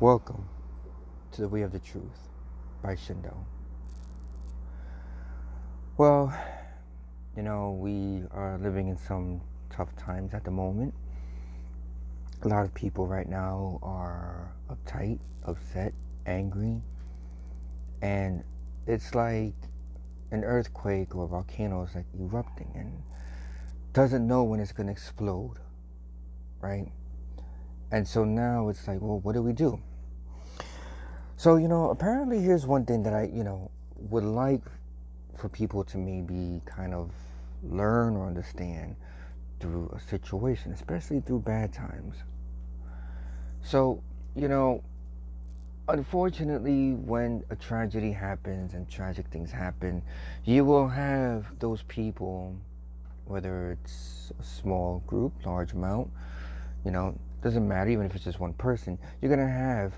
Welcome 0.00 0.48
to 1.32 1.40
the 1.40 1.48
Way 1.48 1.62
of 1.62 1.72
the 1.72 1.80
Truth 1.80 2.30
by 2.84 2.94
Shindo. 2.94 3.34
Well, 5.96 6.32
you 7.36 7.42
know, 7.42 7.72
we 7.72 8.22
are 8.30 8.60
living 8.62 8.86
in 8.86 8.96
some 8.96 9.40
tough 9.70 9.96
times 9.96 10.34
at 10.34 10.44
the 10.44 10.52
moment. 10.52 10.94
A 12.42 12.46
lot 12.46 12.64
of 12.64 12.72
people 12.74 13.08
right 13.08 13.28
now 13.28 13.80
are 13.82 14.54
uptight, 14.70 15.18
upset, 15.42 15.92
angry, 16.26 16.80
and 18.00 18.44
it's 18.86 19.16
like 19.16 19.56
an 20.30 20.44
earthquake 20.44 21.16
or 21.16 21.24
a 21.24 21.26
volcano 21.26 21.82
is 21.82 21.96
like 21.96 22.06
erupting 22.16 22.70
and 22.76 23.02
doesn't 23.94 24.24
know 24.24 24.44
when 24.44 24.60
it's 24.60 24.70
going 24.70 24.86
to 24.86 24.92
explode, 24.92 25.56
right? 26.60 26.86
And 27.90 28.06
so 28.06 28.24
now 28.24 28.68
it's 28.68 28.86
like, 28.86 29.00
well, 29.00 29.18
what 29.18 29.32
do 29.34 29.42
we 29.42 29.52
do? 29.52 29.82
So, 31.38 31.54
you 31.54 31.68
know, 31.68 31.90
apparently 31.90 32.40
here's 32.40 32.66
one 32.66 32.84
thing 32.84 33.04
that 33.04 33.14
I, 33.14 33.30
you 33.32 33.44
know, 33.44 33.70
would 34.10 34.24
like 34.24 34.60
for 35.36 35.48
people 35.48 35.84
to 35.84 35.96
maybe 35.96 36.60
kind 36.66 36.92
of 36.92 37.12
learn 37.62 38.16
or 38.16 38.26
understand 38.26 38.96
through 39.60 39.88
a 39.94 40.00
situation, 40.00 40.72
especially 40.72 41.20
through 41.20 41.38
bad 41.38 41.72
times. 41.72 42.16
So, 43.62 44.02
you 44.34 44.48
know, 44.48 44.82
unfortunately, 45.86 46.94
when 46.94 47.44
a 47.50 47.54
tragedy 47.54 48.10
happens 48.10 48.74
and 48.74 48.90
tragic 48.90 49.28
things 49.28 49.52
happen, 49.52 50.02
you 50.44 50.64
will 50.64 50.88
have 50.88 51.46
those 51.60 51.84
people, 51.84 52.56
whether 53.26 53.70
it's 53.70 54.32
a 54.40 54.42
small 54.42 55.04
group, 55.06 55.32
large 55.46 55.72
amount, 55.72 56.10
you 56.84 56.90
know, 56.90 57.16
doesn't 57.44 57.68
matter, 57.68 57.90
even 57.90 58.06
if 58.06 58.16
it's 58.16 58.24
just 58.24 58.40
one 58.40 58.54
person, 58.54 58.98
you're 59.22 59.32
going 59.32 59.46
to 59.46 59.52
have 59.52 59.92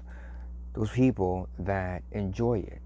those 0.75 0.91
people 0.91 1.49
that 1.59 2.03
enjoy 2.13 2.61
it. 2.61 2.81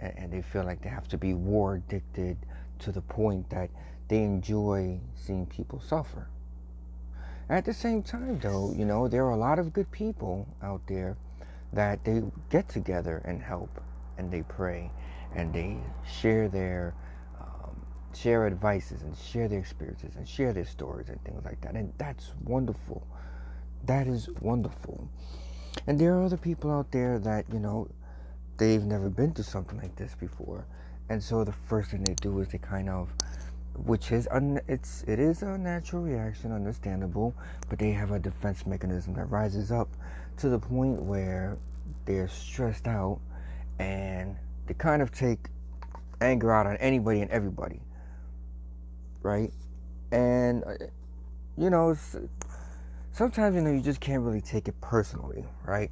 And 0.00 0.32
they 0.32 0.42
feel 0.42 0.64
like 0.64 0.82
they 0.82 0.90
have 0.90 1.08
to 1.08 1.18
be 1.18 1.34
war 1.34 1.76
addicted 1.76 2.36
to 2.80 2.92
the 2.92 3.00
point 3.00 3.48
that 3.50 3.70
they 4.08 4.22
enjoy 4.22 5.00
seeing 5.14 5.46
people 5.46 5.80
suffer. 5.80 6.28
At 7.48 7.64
the 7.64 7.74
same 7.74 8.02
time, 8.02 8.38
though, 8.38 8.72
you 8.76 8.84
know, 8.84 9.08
there 9.08 9.24
are 9.24 9.32
a 9.32 9.36
lot 9.36 9.58
of 9.58 9.72
good 9.72 9.90
people 9.90 10.46
out 10.62 10.82
there 10.86 11.16
that 11.72 12.04
they 12.04 12.22
get 12.50 12.68
together 12.68 13.22
and 13.24 13.42
help 13.42 13.80
and 14.16 14.30
they 14.30 14.42
pray 14.42 14.90
and 15.34 15.52
they 15.52 15.76
share 16.06 16.48
their 16.48 16.94
um, 17.40 17.84
share 18.14 18.46
advices 18.46 19.02
and 19.02 19.16
share 19.16 19.48
their 19.48 19.58
experiences 19.58 20.14
and 20.16 20.26
share 20.26 20.52
their 20.52 20.64
stories 20.64 21.08
and 21.08 21.22
things 21.24 21.44
like 21.44 21.60
that 21.60 21.74
and 21.74 21.92
that's 21.98 22.32
wonderful 22.44 23.06
that 23.86 24.06
is 24.06 24.28
wonderful 24.40 25.08
and 25.86 25.98
there 25.98 26.14
are 26.14 26.22
other 26.24 26.36
people 26.36 26.70
out 26.70 26.90
there 26.90 27.18
that 27.18 27.44
you 27.52 27.58
know 27.58 27.88
they've 28.56 28.84
never 28.84 29.08
been 29.08 29.32
through 29.32 29.44
something 29.44 29.78
like 29.78 29.94
this 29.96 30.14
before 30.14 30.64
and 31.08 31.22
so 31.22 31.44
the 31.44 31.52
first 31.52 31.90
thing 31.90 32.02
they 32.04 32.14
do 32.14 32.40
is 32.40 32.48
they 32.48 32.58
kind 32.58 32.88
of 32.88 33.08
which 33.84 34.12
is 34.12 34.28
un, 34.30 34.60
it's 34.68 35.02
it 35.08 35.18
is 35.18 35.42
a 35.42 35.58
natural 35.58 36.02
reaction 36.02 36.52
understandable 36.52 37.34
but 37.68 37.78
they 37.78 37.90
have 37.90 38.12
a 38.12 38.18
defense 38.18 38.66
mechanism 38.66 39.14
that 39.14 39.24
rises 39.24 39.72
up 39.72 39.88
to 40.36 40.48
the 40.48 40.58
point 40.58 41.00
where 41.02 41.56
they're 42.04 42.28
stressed 42.28 42.86
out 42.86 43.18
and 43.78 44.36
they 44.66 44.74
kind 44.74 45.02
of 45.02 45.12
take 45.12 45.48
anger 46.20 46.52
out 46.52 46.66
on 46.66 46.76
anybody 46.78 47.20
and 47.20 47.30
everybody. 47.30 47.80
Right? 49.22 49.52
And, 50.12 50.64
uh, 50.64 50.74
you 51.56 51.70
know, 51.70 51.96
sometimes, 53.14 53.56
you 53.56 53.62
know, 53.62 53.72
you 53.72 53.80
just 53.80 54.00
can't 54.00 54.22
really 54.22 54.42
take 54.42 54.68
it 54.68 54.78
personally, 54.82 55.44
right? 55.64 55.90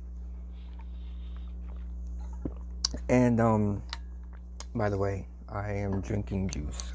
And, 3.09 3.41
um, 3.41 3.83
by 4.75 4.91
the 4.91 4.99
way, 4.99 5.27
I 5.49 5.73
am 5.73 6.03
drinking 6.03 6.51
juice. 6.51 6.93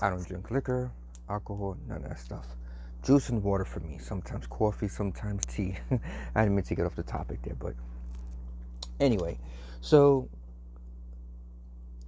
I 0.00 0.10
don't 0.10 0.24
drink 0.26 0.52
liquor, 0.52 0.92
alcohol, 1.28 1.76
none 1.88 2.04
of 2.04 2.08
that 2.08 2.20
stuff 2.20 2.46
juice 3.04 3.28
and 3.28 3.42
water 3.42 3.64
for 3.64 3.80
me. 3.80 3.98
Sometimes 3.98 4.46
coffee, 4.46 4.88
sometimes 4.88 5.44
tea. 5.46 5.76
I 6.34 6.42
didn't 6.42 6.56
mean 6.56 6.64
to 6.64 6.74
get 6.74 6.86
off 6.86 6.96
the 6.96 7.02
topic 7.02 7.42
there, 7.42 7.54
but 7.54 7.74
anyway, 8.98 9.38
so 9.80 10.28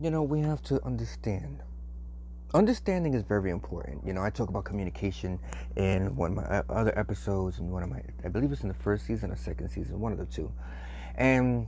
you 0.00 0.10
know, 0.10 0.22
we 0.22 0.40
have 0.40 0.62
to 0.64 0.82
understand. 0.84 1.62
Understanding 2.56 3.12
is 3.12 3.22
very 3.22 3.50
important. 3.50 4.00
You 4.06 4.14
know, 4.14 4.22
I 4.22 4.30
talk 4.30 4.48
about 4.48 4.64
communication 4.64 5.38
in 5.76 6.16
one 6.16 6.30
of 6.30 6.36
my 6.38 6.44
uh, 6.44 6.62
other 6.70 6.98
episodes, 6.98 7.58
and 7.58 7.70
one 7.70 7.82
of 7.82 7.90
my, 7.90 8.00
I 8.24 8.28
believe 8.28 8.50
it's 8.50 8.62
in 8.62 8.68
the 8.68 8.74
first 8.74 9.04
season 9.04 9.30
or 9.30 9.36
second 9.36 9.68
season, 9.68 10.00
one 10.00 10.10
of 10.10 10.16
the 10.16 10.24
two. 10.24 10.50
And, 11.16 11.66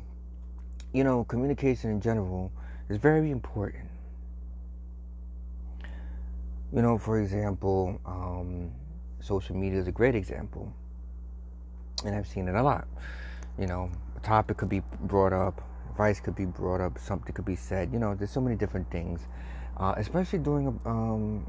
you 0.95 1.05
know, 1.05 1.25
communication 1.25 1.91
in 1.91 2.01
general 2.01 2.51
is 2.89 2.97
very 2.97 3.31
important. 3.31 3.85
You 6.73 6.81
know, 6.81 6.97
for 6.97 7.21
example, 7.21 8.01
um, 8.07 8.71
social 9.21 9.57
media 9.57 9.81
is 9.81 9.89
a 9.89 9.93
great 9.93 10.15
example. 10.15 10.73
And 12.07 12.15
I've 12.15 12.27
seen 12.27 12.49
it 12.49 12.55
a 12.55 12.63
lot. 12.63 12.89
You 13.59 13.67
know, 13.67 13.91
a 14.17 14.21
topic 14.21 14.57
could 14.57 14.71
be 14.71 14.81
brought 15.03 15.35
up, 15.35 15.61
advice 15.91 16.19
could 16.19 16.35
be 16.35 16.47
brought 16.47 16.81
up, 16.81 16.99
something 16.99 17.35
could 17.35 17.45
be 17.45 17.57
said. 17.57 17.93
You 17.93 17.99
know, 17.99 18.15
there's 18.15 18.31
so 18.31 18.41
many 18.41 18.57
different 18.57 18.91
things, 18.91 19.27
uh, 19.79 19.95
especially 19.97 20.39
during 20.39 20.67
a, 20.67 20.89
um, 20.89 21.47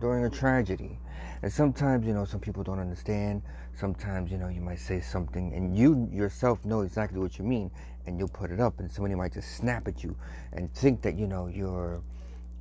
during 0.00 0.24
a 0.24 0.30
tragedy. 0.30 0.98
And 1.42 1.52
sometimes, 1.52 2.06
you 2.06 2.12
know, 2.12 2.24
some 2.24 2.40
people 2.40 2.62
don't 2.62 2.80
understand. 2.80 3.42
Sometimes, 3.74 4.30
you 4.30 4.38
know, 4.38 4.48
you 4.48 4.60
might 4.60 4.78
say 4.78 5.00
something 5.00 5.54
and 5.54 5.76
you 5.76 6.08
yourself 6.12 6.64
know 6.64 6.82
exactly 6.82 7.18
what 7.18 7.38
you 7.38 7.44
mean 7.44 7.70
and 8.06 8.18
you'll 8.18 8.28
put 8.28 8.50
it 8.50 8.60
up 8.60 8.80
and 8.80 8.90
somebody 8.90 9.14
might 9.14 9.32
just 9.32 9.56
snap 9.56 9.88
at 9.88 10.02
you 10.02 10.16
and 10.52 10.72
think 10.74 11.00
that, 11.02 11.16
you 11.16 11.26
know, 11.26 11.46
you're, 11.46 12.02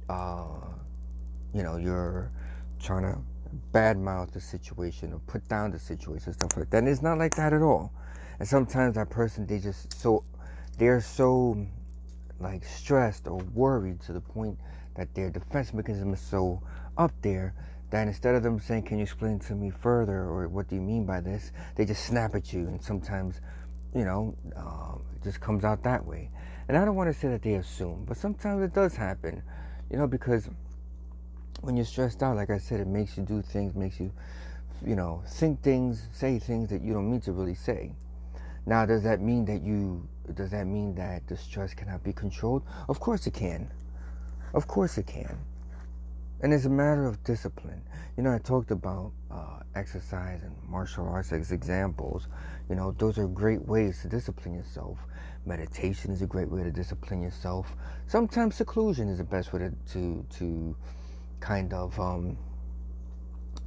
uh, 0.09 0.45
you 1.53 1.63
know, 1.63 1.77
you're 1.77 2.31
trying 2.79 3.03
to 3.03 3.19
badmouth 3.73 4.31
the 4.31 4.39
situation 4.39 5.11
or 5.11 5.19
put 5.19 5.45
down 5.47 5.71
the 5.71 5.79
situation, 5.79 6.31
stuff 6.31 6.55
like 6.55 6.69
that. 6.69 6.77
And 6.77 6.87
it's 6.87 7.01
not 7.01 7.17
like 7.17 7.35
that 7.35 7.51
at 7.51 7.61
all. 7.61 7.91
And 8.39 8.47
sometimes 8.47 8.95
that 8.95 9.09
person, 9.09 9.45
they 9.45 9.59
just 9.59 9.99
so, 9.99 10.23
they're 10.77 11.01
so 11.01 11.65
like 12.39 12.63
stressed 12.63 13.27
or 13.27 13.37
worried 13.53 13.99
to 14.01 14.13
the 14.13 14.21
point 14.21 14.57
that 14.99 15.15
their 15.15 15.29
defense 15.29 15.73
mechanism 15.73 16.13
is 16.13 16.19
so 16.19 16.61
up 16.97 17.13
there 17.21 17.53
that 17.89 18.05
instead 18.05 18.35
of 18.35 18.43
them 18.43 18.59
saying, 18.59 18.83
Can 18.83 18.97
you 18.97 19.03
explain 19.03 19.39
to 19.39 19.55
me 19.55 19.69
further? 19.69 20.23
or 20.23 20.49
what 20.49 20.67
do 20.67 20.75
you 20.75 20.81
mean 20.81 21.05
by 21.05 21.21
this? 21.21 21.53
They 21.75 21.85
just 21.85 22.03
snap 22.05 22.35
at 22.35 22.51
you. 22.51 22.67
And 22.67 22.83
sometimes, 22.83 23.39
you 23.95 24.03
know, 24.03 24.35
um, 24.57 25.01
it 25.15 25.23
just 25.23 25.39
comes 25.39 25.63
out 25.63 25.83
that 25.83 26.05
way. 26.05 26.29
And 26.67 26.77
I 26.77 26.83
don't 26.83 26.95
want 26.95 27.11
to 27.11 27.17
say 27.17 27.29
that 27.29 27.41
they 27.41 27.53
assume, 27.53 28.03
but 28.05 28.17
sometimes 28.17 28.61
it 28.61 28.73
does 28.73 28.93
happen, 28.93 29.41
you 29.89 29.97
know, 29.97 30.05
because 30.05 30.49
when 31.61 31.77
you're 31.77 31.85
stressed 31.85 32.21
out, 32.21 32.35
like 32.35 32.49
I 32.49 32.57
said, 32.57 32.81
it 32.81 32.87
makes 32.87 33.15
you 33.15 33.23
do 33.23 33.41
things, 33.41 33.75
makes 33.75 34.01
you, 34.01 34.11
you 34.85 34.97
know, 34.97 35.23
think 35.25 35.61
things, 35.61 36.09
say 36.11 36.39
things 36.39 36.69
that 36.69 36.81
you 36.81 36.93
don't 36.93 37.09
mean 37.09 37.21
to 37.21 37.31
really 37.31 37.55
say. 37.55 37.93
Now, 38.65 38.85
does 38.85 39.03
that 39.03 39.21
mean 39.21 39.45
that 39.45 39.63
you, 39.63 40.05
does 40.35 40.51
that 40.51 40.67
mean 40.67 40.93
that 40.95 41.25
the 41.27 41.37
stress 41.37 41.73
cannot 41.73 42.03
be 42.03 42.11
controlled? 42.11 42.63
Of 42.89 42.99
course 42.99 43.25
it 43.25 43.33
can. 43.33 43.71
Of 44.53 44.67
course 44.67 44.97
it 44.97 45.07
can. 45.07 45.37
And 46.41 46.53
it's 46.53 46.65
a 46.65 46.69
matter 46.69 47.05
of 47.05 47.21
discipline. 47.23 47.81
You 48.15 48.23
know, 48.23 48.33
I 48.33 48.37
talked 48.37 48.71
about 48.71 49.11
uh, 49.29 49.59
exercise 49.75 50.41
and 50.41 50.55
martial 50.67 51.05
arts 51.07 51.31
as 51.33 51.51
examples. 51.51 52.27
You 52.69 52.75
know, 52.75 52.95
those 52.97 53.17
are 53.17 53.27
great 53.27 53.61
ways 53.61 54.01
to 54.01 54.07
discipline 54.07 54.55
yourself. 54.55 54.99
Meditation 55.45 56.11
is 56.11 56.21
a 56.21 56.25
great 56.25 56.49
way 56.49 56.63
to 56.63 56.71
discipline 56.71 57.21
yourself. 57.21 57.75
Sometimes 58.07 58.55
seclusion 58.55 59.09
is 59.09 59.17
the 59.17 59.23
best 59.23 59.51
way 59.51 59.59
to, 59.59 59.71
to, 59.91 60.25
to 60.37 60.75
kind 61.41 61.73
of 61.73 61.99
um, 61.99 62.37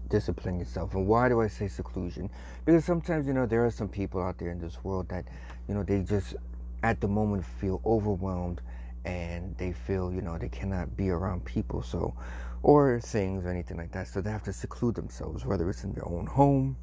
discipline 0.08 0.58
yourself. 0.58 0.94
And 0.94 1.06
why 1.06 1.28
do 1.28 1.42
I 1.42 1.48
say 1.48 1.68
seclusion? 1.68 2.30
Because 2.64 2.84
sometimes, 2.84 3.26
you 3.26 3.34
know, 3.34 3.46
there 3.46 3.64
are 3.66 3.70
some 3.70 3.88
people 3.88 4.22
out 4.22 4.38
there 4.38 4.50
in 4.50 4.58
this 4.58 4.82
world 4.82 5.08
that, 5.10 5.26
you 5.68 5.74
know, 5.74 5.82
they 5.82 6.00
just 6.00 6.36
at 6.82 7.00
the 7.00 7.08
moment 7.08 7.44
feel 7.44 7.80
overwhelmed 7.84 8.60
and 9.04 9.56
they 9.58 9.72
feel, 9.72 10.12
you 10.12 10.22
know, 10.22 10.38
they 10.38 10.48
cannot 10.48 10.96
be 10.96 11.10
around 11.10 11.44
people. 11.44 11.82
So, 11.82 12.14
or 12.62 13.00
things 13.00 13.44
or 13.44 13.48
anything 13.48 13.76
like 13.76 13.92
that. 13.92 14.08
So 14.08 14.20
they 14.20 14.30
have 14.30 14.44
to 14.44 14.52
seclude 14.52 14.94
themselves, 14.94 15.44
whether 15.44 15.68
it's 15.68 15.84
in 15.84 15.92
their 15.92 16.08
own 16.08 16.26
home, 16.26 16.76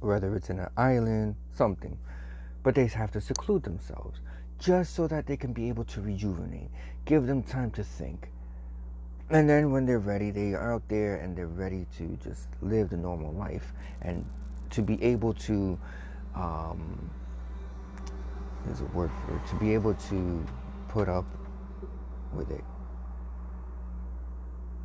whether 0.00 0.34
it's 0.34 0.50
in 0.50 0.58
an 0.58 0.70
island, 0.76 1.36
something. 1.52 1.98
But 2.62 2.74
they 2.74 2.86
have 2.86 3.10
to 3.12 3.20
seclude 3.20 3.62
themselves 3.62 4.20
just 4.58 4.94
so 4.94 5.06
that 5.06 5.26
they 5.26 5.36
can 5.36 5.52
be 5.52 5.68
able 5.68 5.84
to 5.84 6.00
rejuvenate, 6.00 6.70
give 7.04 7.26
them 7.26 7.42
time 7.42 7.70
to 7.72 7.84
think 7.84 8.30
and 9.30 9.48
then 9.48 9.70
when 9.70 9.84
they're 9.84 9.98
ready, 9.98 10.30
they 10.30 10.54
are 10.54 10.72
out 10.72 10.88
there 10.88 11.16
and 11.16 11.36
they're 11.36 11.48
ready 11.48 11.86
to 11.98 12.18
just 12.22 12.48
live 12.62 12.88
the 12.88 12.96
normal 12.96 13.32
life 13.34 13.72
and 14.00 14.24
to 14.70 14.82
be 14.82 15.02
able 15.02 15.34
to, 15.34 15.78
um, 16.34 17.10
there's 18.64 18.80
a 18.80 18.86
word 18.86 19.10
for 19.26 19.36
it, 19.36 19.46
to 19.48 19.56
be 19.56 19.74
able 19.74 19.94
to 19.94 20.46
put 20.88 21.08
up 21.08 21.26
with 22.32 22.50
it. 22.50 22.64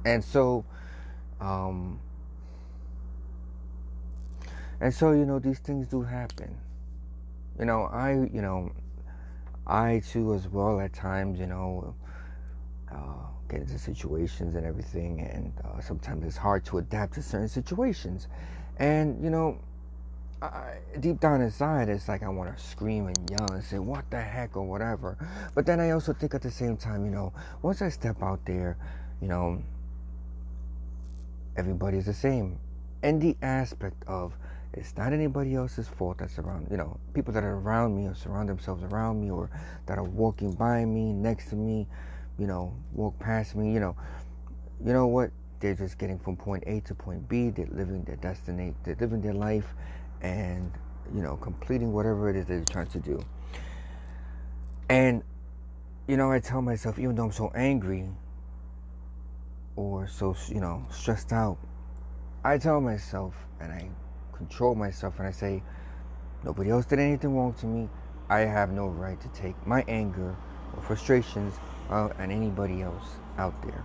And 0.05 0.23
so, 0.23 0.65
um, 1.39 1.99
and 4.81 4.93
so, 4.93 5.11
you 5.11 5.25
know, 5.25 5.39
these 5.39 5.59
things 5.59 5.87
do 5.87 6.01
happen. 6.01 6.57
You 7.57 7.65
know, 7.65 7.83
I, 7.83 8.13
you 8.13 8.41
know, 8.41 8.71
I 9.65 10.01
too 10.05 10.33
as 10.33 10.47
well 10.47 10.79
at 10.81 10.93
times, 10.93 11.39
you 11.39 11.47
know, 11.47 11.95
uh, 12.91 12.95
get 13.49 13.61
into 13.61 13.77
situations 13.77 14.55
and 14.55 14.65
everything, 14.65 15.21
and 15.21 15.53
uh, 15.63 15.79
sometimes 15.79 16.25
it's 16.25 16.37
hard 16.37 16.65
to 16.65 16.79
adapt 16.79 17.13
to 17.13 17.21
certain 17.21 17.47
situations. 17.47 18.27
And 18.77 19.23
you 19.23 19.29
know, 19.29 19.59
I, 20.43 20.79
deep 20.99 21.19
down 21.19 21.41
inside, 21.41 21.89
it's 21.89 22.07
like 22.07 22.23
I 22.23 22.29
want 22.29 22.55
to 22.55 22.61
scream 22.63 23.07
and 23.07 23.31
yell 23.31 23.51
and 23.51 23.63
say, 23.63 23.79
"What 23.79 24.09
the 24.11 24.21
heck?" 24.21 24.57
or 24.57 24.63
whatever. 24.63 25.17
But 25.55 25.65
then 25.65 25.79
I 25.79 25.91
also 25.91 26.13
think 26.13 26.33
at 26.33 26.41
the 26.41 26.51
same 26.51 26.77
time, 26.77 27.05
you 27.05 27.11
know, 27.11 27.33
once 27.61 27.81
I 27.81 27.89
step 27.89 28.21
out 28.21 28.45
there, 28.45 28.77
you 29.21 29.27
know, 29.27 29.63
everybody's 31.55 32.05
the 32.05 32.13
same. 32.13 32.59
And 33.01 33.21
the 33.21 33.37
aspect 33.41 34.03
of 34.07 34.33
it's 34.73 34.97
not 34.97 35.13
anybody 35.13 35.55
else's 35.55 35.87
fault 35.87 36.17
that's 36.17 36.39
around, 36.39 36.67
you 36.71 36.77
know, 36.77 36.99
people 37.13 37.33
that 37.33 37.43
are 37.43 37.57
around 37.57 37.95
me 37.95 38.07
or 38.07 38.15
surround 38.15 38.49
themselves 38.49 38.83
around 38.83 39.21
me 39.21 39.29
or 39.29 39.49
that 39.85 39.97
are 39.97 40.03
walking 40.03 40.51
by 40.51 40.83
me, 40.83 41.13
next 41.13 41.49
to 41.49 41.55
me, 41.55 41.87
you 42.37 42.47
know, 42.47 42.73
walk 42.93 43.17
past 43.19 43.55
me, 43.55 43.71
you 43.71 43.79
know, 43.79 43.95
you 44.83 44.93
know 44.93 45.07
what? 45.07 45.31
They're 45.59 45.75
just 45.75 45.97
getting 45.97 46.19
from 46.19 46.35
point 46.35 46.63
A 46.67 46.81
to 46.81 46.95
point 46.95 47.29
B. 47.29 47.49
They're 47.49 47.67
living 47.67 48.03
their 48.03 48.17
destiny. 48.17 48.73
They're 48.83 48.97
living 48.99 49.21
their 49.21 49.33
life, 49.33 49.67
and 50.23 50.71
you 51.13 51.21
know, 51.21 51.35
completing 51.37 51.93
whatever 51.93 52.29
it 52.29 52.35
is 52.35 52.45
they're 52.45 52.63
trying 52.63 52.87
to 52.87 52.99
do. 52.99 53.23
And 54.89 55.21
you 56.07 56.17
know, 56.17 56.31
I 56.31 56.39
tell 56.39 56.61
myself, 56.61 56.97
even 56.97 57.15
though 57.15 57.25
I'm 57.25 57.31
so 57.31 57.51
angry 57.55 58.09
or 59.75 60.07
so 60.07 60.35
you 60.47 60.59
know 60.59 60.85
stressed 60.89 61.31
out, 61.31 61.57
I 62.43 62.57
tell 62.57 62.81
myself, 62.81 63.33
and 63.59 63.71
I 63.71 63.87
control 64.35 64.75
myself, 64.75 65.19
and 65.19 65.27
I 65.27 65.31
say, 65.31 65.63
nobody 66.43 66.71
else 66.71 66.85
did 66.85 66.99
anything 66.99 67.35
wrong 67.35 67.53
to 67.55 67.65
me. 67.65 67.89
I 68.29 68.39
have 68.39 68.71
no 68.71 68.87
right 68.87 69.19
to 69.21 69.27
take 69.29 69.55
my 69.67 69.83
anger 69.87 70.35
or 70.75 70.81
frustrations 70.81 71.53
out 71.89 72.19
on 72.19 72.31
anybody 72.31 72.81
else 72.81 73.17
out 73.37 73.53
there. 73.61 73.83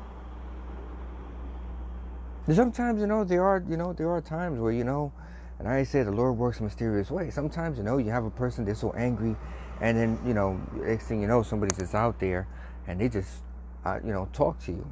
sometimes, 2.55 3.01
you 3.01 3.07
know, 3.07 3.25
there 3.25 3.45
are, 3.45 3.63
you 3.69 3.77
know, 3.77 3.93
there 3.93 4.11
are 4.11 4.21
times 4.21 4.59
where, 4.59 4.73
you 4.73 4.85
know, 4.85 5.13
and 5.59 5.69
I 5.69 5.83
say 5.83 6.03
the 6.03 6.13
Lord 6.13 6.37
works 6.37 6.59
in 6.59 6.65
mysterious 6.65 7.11
ways. 7.11 7.35
Sometimes, 7.35 7.79
you 7.79 7.85
know, 7.85 7.99
you 7.99 8.11
have 8.11 8.25
a 8.25 8.31
person 8.31 8.65
they're 8.65 8.75
so 8.75 8.93
angry, 8.93 9.37
and 9.81 9.97
then, 9.97 10.19
you 10.25 10.35
know, 10.35 10.61
next 10.75 11.07
thing 11.07 11.21
you 11.21 11.27
know, 11.27 11.43
somebody's 11.43 11.79
just 11.79 11.95
out 11.95 12.19
there, 12.21 12.47
and 12.87 13.01
they 13.01 13.09
just, 13.09 13.43
uh, 13.85 13.99
you 14.05 14.13
know, 14.13 14.29
talk 14.33 14.59
to 14.65 14.73
you, 14.73 14.87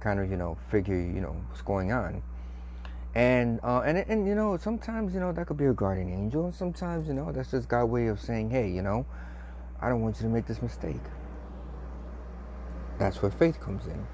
kind 0.00 0.20
of, 0.20 0.30
you 0.30 0.36
know, 0.36 0.56
figure, 0.70 0.96
you 0.96 1.20
know, 1.20 1.36
what's 1.48 1.62
going 1.62 1.92
on. 1.92 2.22
And 3.14 3.58
uh, 3.64 3.80
and 3.80 3.98
and 3.98 4.24
you 4.24 4.36
know 4.36 4.56
sometimes 4.56 5.14
you 5.14 5.18
know 5.18 5.32
that 5.32 5.48
could 5.48 5.56
be 5.56 5.66
a 5.66 5.72
guardian 5.72 6.12
angel, 6.12 6.44
and 6.44 6.54
sometimes 6.54 7.08
you 7.08 7.14
know 7.14 7.32
that's 7.32 7.50
just 7.50 7.68
God's 7.68 7.90
way 7.90 8.06
of 8.06 8.20
saying, 8.20 8.50
hey, 8.50 8.70
you 8.70 8.82
know, 8.82 9.04
I 9.80 9.88
don't 9.88 10.00
want 10.00 10.16
you 10.18 10.22
to 10.22 10.28
make 10.28 10.46
this 10.46 10.62
mistake. 10.62 11.00
That's 12.98 13.20
where 13.20 13.32
faith 13.32 13.58
comes 13.58 13.86
in. 13.86 14.06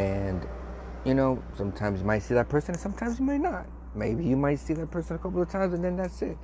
And, 0.00 0.46
you 1.04 1.14
know, 1.14 1.42
sometimes 1.56 2.00
you 2.00 2.06
might 2.06 2.20
see 2.20 2.34
that 2.34 2.48
person 2.48 2.74
and 2.74 2.80
sometimes 2.80 3.18
you 3.18 3.24
might 3.24 3.40
not. 3.40 3.66
Maybe 3.94 4.24
you 4.24 4.36
might 4.36 4.60
see 4.60 4.74
that 4.74 4.90
person 4.90 5.16
a 5.16 5.18
couple 5.18 5.42
of 5.42 5.50
times 5.50 5.74
and 5.74 5.84
then 5.84 5.96
that's 5.96 6.22
it. 6.22 6.38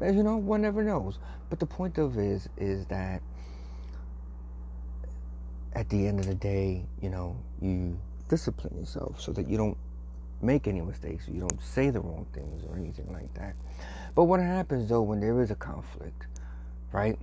You 0.00 0.22
know, 0.22 0.36
one 0.36 0.62
never 0.62 0.82
knows. 0.82 1.18
But 1.50 1.60
the 1.60 1.66
point 1.66 1.98
of 1.98 2.18
is 2.18 2.48
is 2.56 2.86
that 2.86 3.22
at 5.74 5.88
the 5.88 6.06
end 6.06 6.20
of 6.20 6.26
the 6.26 6.34
day, 6.34 6.86
you 7.00 7.10
know, 7.10 7.36
you 7.60 7.98
discipline 8.28 8.76
yourself 8.78 9.20
so 9.20 9.32
that 9.32 9.48
you 9.48 9.56
don't 9.56 9.76
make 10.40 10.66
any 10.66 10.80
mistakes, 10.80 11.28
you 11.28 11.40
don't 11.40 11.62
say 11.62 11.90
the 11.90 12.00
wrong 12.00 12.26
things 12.32 12.64
or 12.68 12.76
anything 12.76 13.10
like 13.12 13.32
that. 13.34 13.54
But 14.14 14.24
what 14.24 14.40
happens 14.40 14.88
though 14.88 15.02
when 15.02 15.20
there 15.20 15.40
is 15.40 15.50
a 15.50 15.54
conflict, 15.54 16.26
right? 16.92 17.18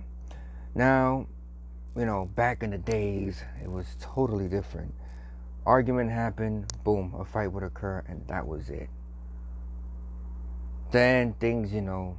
Now, 0.74 1.26
you 1.96 2.06
know, 2.06 2.26
back 2.34 2.62
in 2.62 2.70
the 2.70 2.78
days, 2.78 3.42
it 3.62 3.70
was 3.70 3.96
totally 4.00 4.48
different. 4.48 4.94
Argument 5.70 6.10
happened, 6.10 6.66
boom, 6.82 7.14
a 7.16 7.24
fight 7.24 7.52
would 7.52 7.62
occur, 7.62 8.02
and 8.08 8.26
that 8.26 8.44
was 8.44 8.70
it. 8.70 8.90
Then 10.90 11.32
things, 11.34 11.72
you 11.72 11.80
know, 11.80 12.18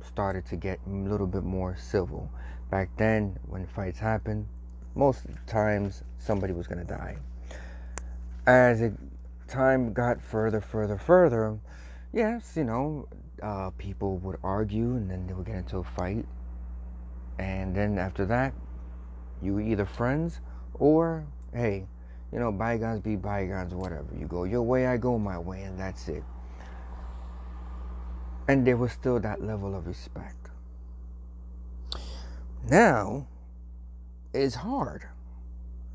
started 0.00 0.46
to 0.46 0.54
get 0.54 0.78
a 0.86 0.90
little 0.90 1.26
bit 1.26 1.42
more 1.42 1.76
civil. 1.76 2.30
Back 2.70 2.90
then, 2.96 3.36
when 3.48 3.66
fights 3.66 3.98
happened, 3.98 4.46
most 4.94 5.26
times 5.48 6.04
somebody 6.18 6.52
was 6.52 6.68
going 6.68 6.78
to 6.78 6.84
die. 6.84 7.16
As 8.46 8.80
it, 8.80 8.92
time 9.48 9.92
got 9.92 10.22
further, 10.22 10.60
further, 10.60 10.98
further, 10.98 11.58
yes, 12.12 12.52
you 12.56 12.62
know, 12.62 13.08
uh, 13.42 13.70
people 13.70 14.18
would 14.18 14.38
argue 14.44 14.94
and 14.94 15.10
then 15.10 15.26
they 15.26 15.32
would 15.32 15.46
get 15.46 15.56
into 15.56 15.78
a 15.78 15.82
fight. 15.82 16.26
And 17.40 17.74
then 17.74 17.98
after 17.98 18.24
that, 18.26 18.54
you 19.42 19.54
were 19.54 19.62
either 19.62 19.84
friends 19.84 20.40
or, 20.74 21.26
hey, 21.52 21.88
you 22.32 22.38
know, 22.38 22.52
bygones 22.52 23.00
be 23.00 23.16
bygones, 23.16 23.74
whatever. 23.74 24.08
You 24.18 24.26
go 24.26 24.44
your 24.44 24.62
way, 24.62 24.86
I 24.86 24.96
go 24.96 25.18
my 25.18 25.38
way, 25.38 25.62
and 25.62 25.78
that's 25.78 26.08
it. 26.08 26.24
And 28.48 28.66
there 28.66 28.76
was 28.76 28.92
still 28.92 29.20
that 29.20 29.42
level 29.42 29.74
of 29.74 29.86
respect. 29.86 30.48
Now, 32.68 33.26
it's 34.32 34.54
hard. 34.54 35.06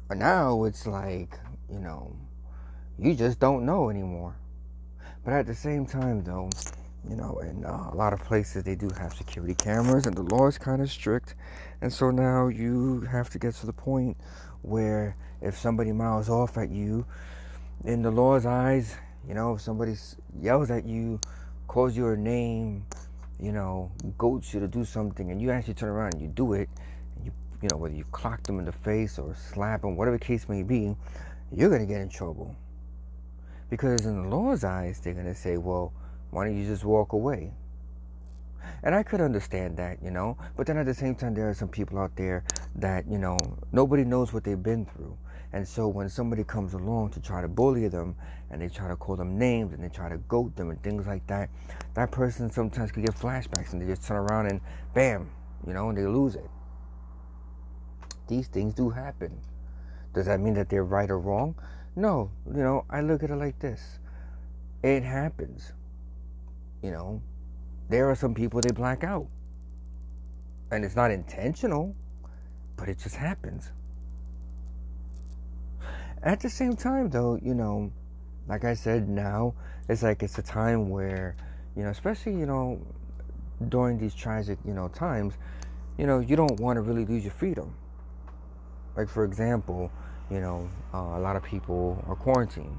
Now 0.09 0.65
it's 0.65 0.85
like, 0.85 1.39
you 1.71 1.79
know, 1.79 2.15
you 2.99 3.15
just 3.15 3.39
don't 3.39 3.65
know 3.65 3.89
anymore. 3.89 4.35
But 5.25 5.33
at 5.33 5.47
the 5.47 5.55
same 5.55 5.85
time, 5.85 6.23
though, 6.23 6.49
you 7.09 7.15
know, 7.15 7.39
in 7.39 7.65
uh, 7.65 7.89
a 7.91 7.95
lot 7.95 8.13
of 8.13 8.23
places 8.23 8.63
they 8.63 8.75
do 8.75 8.89
have 8.97 9.13
security 9.13 9.55
cameras, 9.55 10.05
and 10.05 10.15
the 10.15 10.23
law 10.23 10.47
is 10.47 10.57
kind 10.57 10.81
of 10.81 10.89
strict. 10.89 11.35
And 11.81 11.91
so 11.91 12.11
now 12.11 12.47
you 12.47 13.01
have 13.01 13.29
to 13.31 13.39
get 13.39 13.55
to 13.55 13.65
the 13.65 13.73
point 13.73 14.17
where 14.61 15.15
if 15.41 15.57
somebody 15.57 15.91
miles 15.91 16.29
off 16.29 16.57
at 16.57 16.69
you, 16.69 17.05
in 17.83 18.01
the 18.01 18.11
law's 18.11 18.45
eyes, 18.45 18.95
you 19.27 19.33
know, 19.33 19.55
if 19.55 19.61
somebody 19.61 19.95
yells 20.39 20.71
at 20.71 20.85
you, 20.85 21.19
calls 21.67 21.97
your 21.97 22.15
name, 22.15 22.85
you 23.39 23.51
know, 23.51 23.91
goats 24.17 24.53
you 24.53 24.61
to 24.61 24.67
do 24.67 24.85
something, 24.85 25.31
and 25.31 25.41
you 25.41 25.51
actually 25.51 25.73
turn 25.73 25.89
around 25.89 26.13
and 26.13 26.21
you 26.21 26.29
do 26.29 26.53
it, 26.53 26.69
you, 27.23 27.31
you 27.61 27.67
know, 27.69 27.77
whether 27.77 27.95
you 27.95 28.05
clock 28.11 28.41
them 28.43 28.59
in 28.59 28.65
the 28.65 28.71
face 28.71 29.19
or 29.19 29.35
slap 29.35 29.81
them, 29.81 29.97
whatever 29.97 30.17
the 30.17 30.23
case 30.23 30.47
may 30.47 30.63
be, 30.63 30.95
you're 31.51 31.69
gonna 31.69 31.85
get 31.85 31.99
in 31.99 32.07
trouble. 32.07 32.55
Because 33.69 34.05
in 34.05 34.23
the 34.23 34.29
law's 34.29 34.63
eyes, 34.63 35.01
they're 35.01 35.13
gonna 35.13 35.35
say, 35.35 35.57
well 35.57 35.91
why 36.33 36.45
don't 36.45 36.57
you 36.57 36.65
just 36.65 36.83
walk 36.83 37.13
away? 37.13 37.51
And 38.83 38.93
I 38.93 39.03
could 39.03 39.21
understand 39.21 39.77
that, 39.77 40.01
you 40.03 40.11
know, 40.11 40.37
but 40.57 40.67
then 40.67 40.77
at 40.77 40.85
the 40.85 40.93
same 40.93 41.15
time, 41.15 41.33
there 41.33 41.49
are 41.49 41.53
some 41.53 41.69
people 41.69 41.99
out 41.99 42.15
there 42.15 42.43
that, 42.75 43.07
you 43.07 43.17
know, 43.17 43.37
nobody 43.71 44.03
knows 44.03 44.33
what 44.33 44.43
they've 44.43 44.61
been 44.61 44.85
through. 44.85 45.17
And 45.53 45.67
so 45.67 45.87
when 45.87 46.09
somebody 46.09 46.43
comes 46.43 46.73
along 46.73 47.11
to 47.11 47.21
try 47.21 47.41
to 47.41 47.47
bully 47.47 47.87
them 47.87 48.15
and 48.49 48.61
they 48.61 48.69
try 48.69 48.87
to 48.87 48.95
call 48.95 49.15
them 49.15 49.37
names 49.37 49.73
and 49.73 49.83
they 49.83 49.89
try 49.89 50.09
to 50.09 50.17
goat 50.17 50.55
them 50.55 50.71
and 50.71 50.81
things 50.81 51.05
like 51.05 51.25
that, 51.27 51.49
that 51.93 52.11
person 52.11 52.49
sometimes 52.49 52.91
could 52.91 53.05
get 53.05 53.15
flashbacks 53.15 53.71
and 53.71 53.81
they 53.81 53.85
just 53.85 54.05
turn 54.05 54.17
around 54.17 54.47
and 54.47 54.59
bam, 54.93 55.29
you 55.65 55.73
know, 55.73 55.89
and 55.89 55.97
they 55.97 56.05
lose 56.05 56.35
it. 56.35 56.49
These 58.27 58.47
things 58.47 58.73
do 58.73 58.89
happen. 58.89 59.39
Does 60.13 60.25
that 60.25 60.39
mean 60.39 60.55
that 60.55 60.69
they're 60.69 60.83
right 60.83 61.09
or 61.09 61.19
wrong? 61.19 61.55
No, 61.95 62.31
you 62.47 62.63
know, 62.63 62.85
I 62.89 63.01
look 63.01 63.23
at 63.23 63.29
it 63.29 63.35
like 63.35 63.59
this 63.59 63.99
it 64.83 65.01
happens 65.01 65.71
you 66.83 66.91
know, 66.91 67.21
there 67.89 68.09
are 68.09 68.15
some 68.15 68.35
people 68.35 68.61
they 68.61 68.71
black 68.71 69.03
out. 69.03 69.27
And 70.69 70.83
it's 70.83 70.95
not 70.95 71.11
intentional, 71.11 71.95
but 72.75 72.89
it 72.89 72.99
just 72.99 73.15
happens. 73.15 73.71
At 76.21 76.41
the 76.41 76.49
same 76.49 76.75
time, 76.75 77.09
though, 77.09 77.39
you 77.41 77.53
know, 77.53 77.91
like 78.47 78.65
I 78.65 78.73
said, 78.73 79.07
now 79.07 79.55
it's 79.87 80.03
like 80.03 80.23
it's 80.23 80.37
a 80.37 80.43
time 80.43 80.89
where, 80.89 81.35
you 81.75 81.83
know, 81.83 81.89
especially, 81.89 82.33
you 82.33 82.45
know, 82.45 82.85
during 83.69 83.97
these 83.97 84.13
tragic, 84.13 84.57
you 84.65 84.73
know, 84.73 84.89
times, 84.89 85.35
you 85.97 86.05
know, 86.05 86.19
you 86.19 86.35
don't 86.35 86.59
want 86.59 86.77
to 86.77 86.81
really 86.81 87.05
lose 87.05 87.23
your 87.23 87.33
freedom. 87.33 87.75
Like, 88.97 89.09
for 89.09 89.23
example, 89.23 89.91
you 90.29 90.39
know, 90.39 90.69
uh, 90.93 91.17
a 91.17 91.19
lot 91.19 91.35
of 91.35 91.43
people 91.43 92.03
are 92.07 92.15
quarantined 92.15 92.77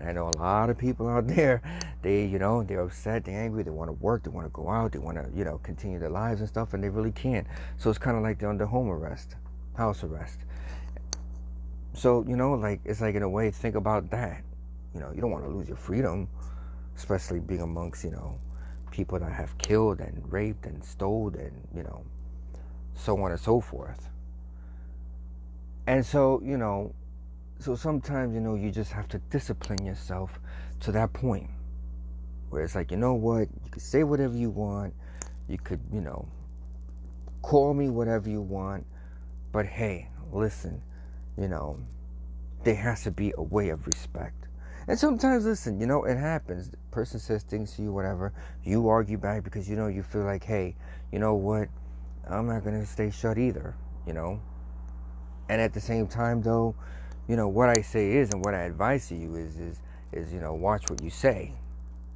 and 0.00 0.08
I 0.08 0.12
know 0.12 0.28
a 0.28 0.38
lot 0.38 0.70
of 0.70 0.78
people 0.78 1.08
out 1.08 1.26
there, 1.36 1.62
they, 2.02 2.24
you 2.24 2.38
know, 2.38 2.62
they're 2.62 2.80
upset, 2.80 3.24
they're 3.24 3.40
angry, 3.40 3.62
they 3.62 3.70
want 3.70 3.88
to 3.88 3.92
work, 3.92 4.22
they 4.22 4.30
want 4.30 4.46
to 4.46 4.52
go 4.52 4.68
out, 4.68 4.92
they 4.92 4.98
want 4.98 5.16
to, 5.16 5.28
you 5.36 5.44
know, 5.44 5.58
continue 5.58 5.98
their 5.98 6.10
lives 6.10 6.40
and 6.40 6.48
stuff, 6.48 6.74
and 6.74 6.82
they 6.82 6.88
really 6.88 7.12
can't. 7.12 7.46
So 7.78 7.90
it's 7.90 7.98
kind 7.98 8.16
of 8.16 8.22
like 8.22 8.38
they're 8.38 8.50
under 8.50 8.66
home 8.66 8.88
arrest, 8.88 9.36
house 9.76 10.04
arrest. 10.04 10.40
So, 11.94 12.24
you 12.28 12.36
know, 12.36 12.52
like, 12.52 12.80
it's 12.84 13.00
like 13.00 13.14
in 13.14 13.22
a 13.22 13.28
way, 13.28 13.50
think 13.50 13.74
about 13.74 14.10
that. 14.10 14.42
You 14.94 15.00
know, 15.00 15.12
you 15.14 15.20
don't 15.20 15.30
want 15.30 15.44
to 15.44 15.50
lose 15.50 15.68
your 15.68 15.76
freedom, 15.76 16.28
especially 16.96 17.40
being 17.40 17.62
amongst, 17.62 18.04
you 18.04 18.10
know, 18.10 18.38
people 18.90 19.18
that 19.18 19.32
have 19.32 19.56
killed 19.58 20.00
and 20.00 20.22
raped 20.32 20.66
and 20.66 20.82
stole 20.84 21.28
and, 21.28 21.52
you 21.74 21.82
know, 21.82 22.04
so 22.94 23.20
on 23.22 23.30
and 23.30 23.40
so 23.40 23.60
forth. 23.60 24.08
And 25.86 26.04
so, 26.04 26.40
you 26.44 26.56
know, 26.56 26.94
so 27.58 27.74
sometimes, 27.74 28.34
you 28.34 28.40
know, 28.40 28.54
you 28.54 28.70
just 28.70 28.92
have 28.92 29.08
to 29.08 29.18
discipline 29.30 29.84
yourself 29.84 30.38
to 30.80 30.92
that 30.92 31.12
point 31.12 31.48
where 32.50 32.62
it's 32.62 32.74
like, 32.74 32.90
you 32.90 32.96
know 32.96 33.14
what, 33.14 33.48
you 33.64 33.70
could 33.70 33.82
say 33.82 34.04
whatever 34.04 34.36
you 34.36 34.50
want. 34.50 34.94
You 35.48 35.58
could, 35.58 35.80
you 35.92 36.00
know, 36.00 36.28
call 37.42 37.72
me 37.74 37.88
whatever 37.88 38.28
you 38.28 38.40
want. 38.40 38.86
But 39.52 39.66
hey, 39.66 40.08
listen, 40.32 40.82
you 41.38 41.48
know, 41.48 41.78
there 42.64 42.74
has 42.74 43.04
to 43.04 43.10
be 43.10 43.32
a 43.36 43.42
way 43.42 43.70
of 43.70 43.86
respect. 43.86 44.48
And 44.88 44.98
sometimes, 44.98 45.44
listen, 45.44 45.80
you 45.80 45.86
know, 45.86 46.04
it 46.04 46.16
happens. 46.16 46.70
The 46.70 46.76
person 46.90 47.18
says 47.18 47.42
things 47.42 47.74
to 47.74 47.82
you, 47.82 47.92
whatever. 47.92 48.32
You 48.62 48.88
argue 48.88 49.18
back 49.18 49.42
because 49.42 49.68
you 49.68 49.76
know 49.76 49.88
you 49.88 50.02
feel 50.02 50.22
like, 50.22 50.44
hey, 50.44 50.76
you 51.12 51.18
know 51.18 51.34
what? 51.34 51.68
I'm 52.28 52.46
not 52.46 52.64
to 52.64 52.86
stay 52.86 53.10
shut 53.10 53.38
either, 53.38 53.74
you 54.06 54.12
know? 54.12 54.40
And 55.48 55.60
at 55.60 55.72
the 55.72 55.80
same 55.80 56.06
time, 56.06 56.42
though, 56.42 56.74
you 57.28 57.36
know, 57.36 57.48
what 57.48 57.68
I 57.68 57.82
say 57.82 58.12
is 58.12 58.30
and 58.30 58.44
what 58.44 58.54
I 58.54 58.62
advise 58.62 59.08
to 59.08 59.16
you 59.16 59.34
is, 59.34 59.58
is, 59.58 59.80
is, 60.12 60.32
you 60.32 60.40
know, 60.40 60.54
watch 60.54 60.88
what 60.88 61.02
you 61.02 61.10
say. 61.10 61.52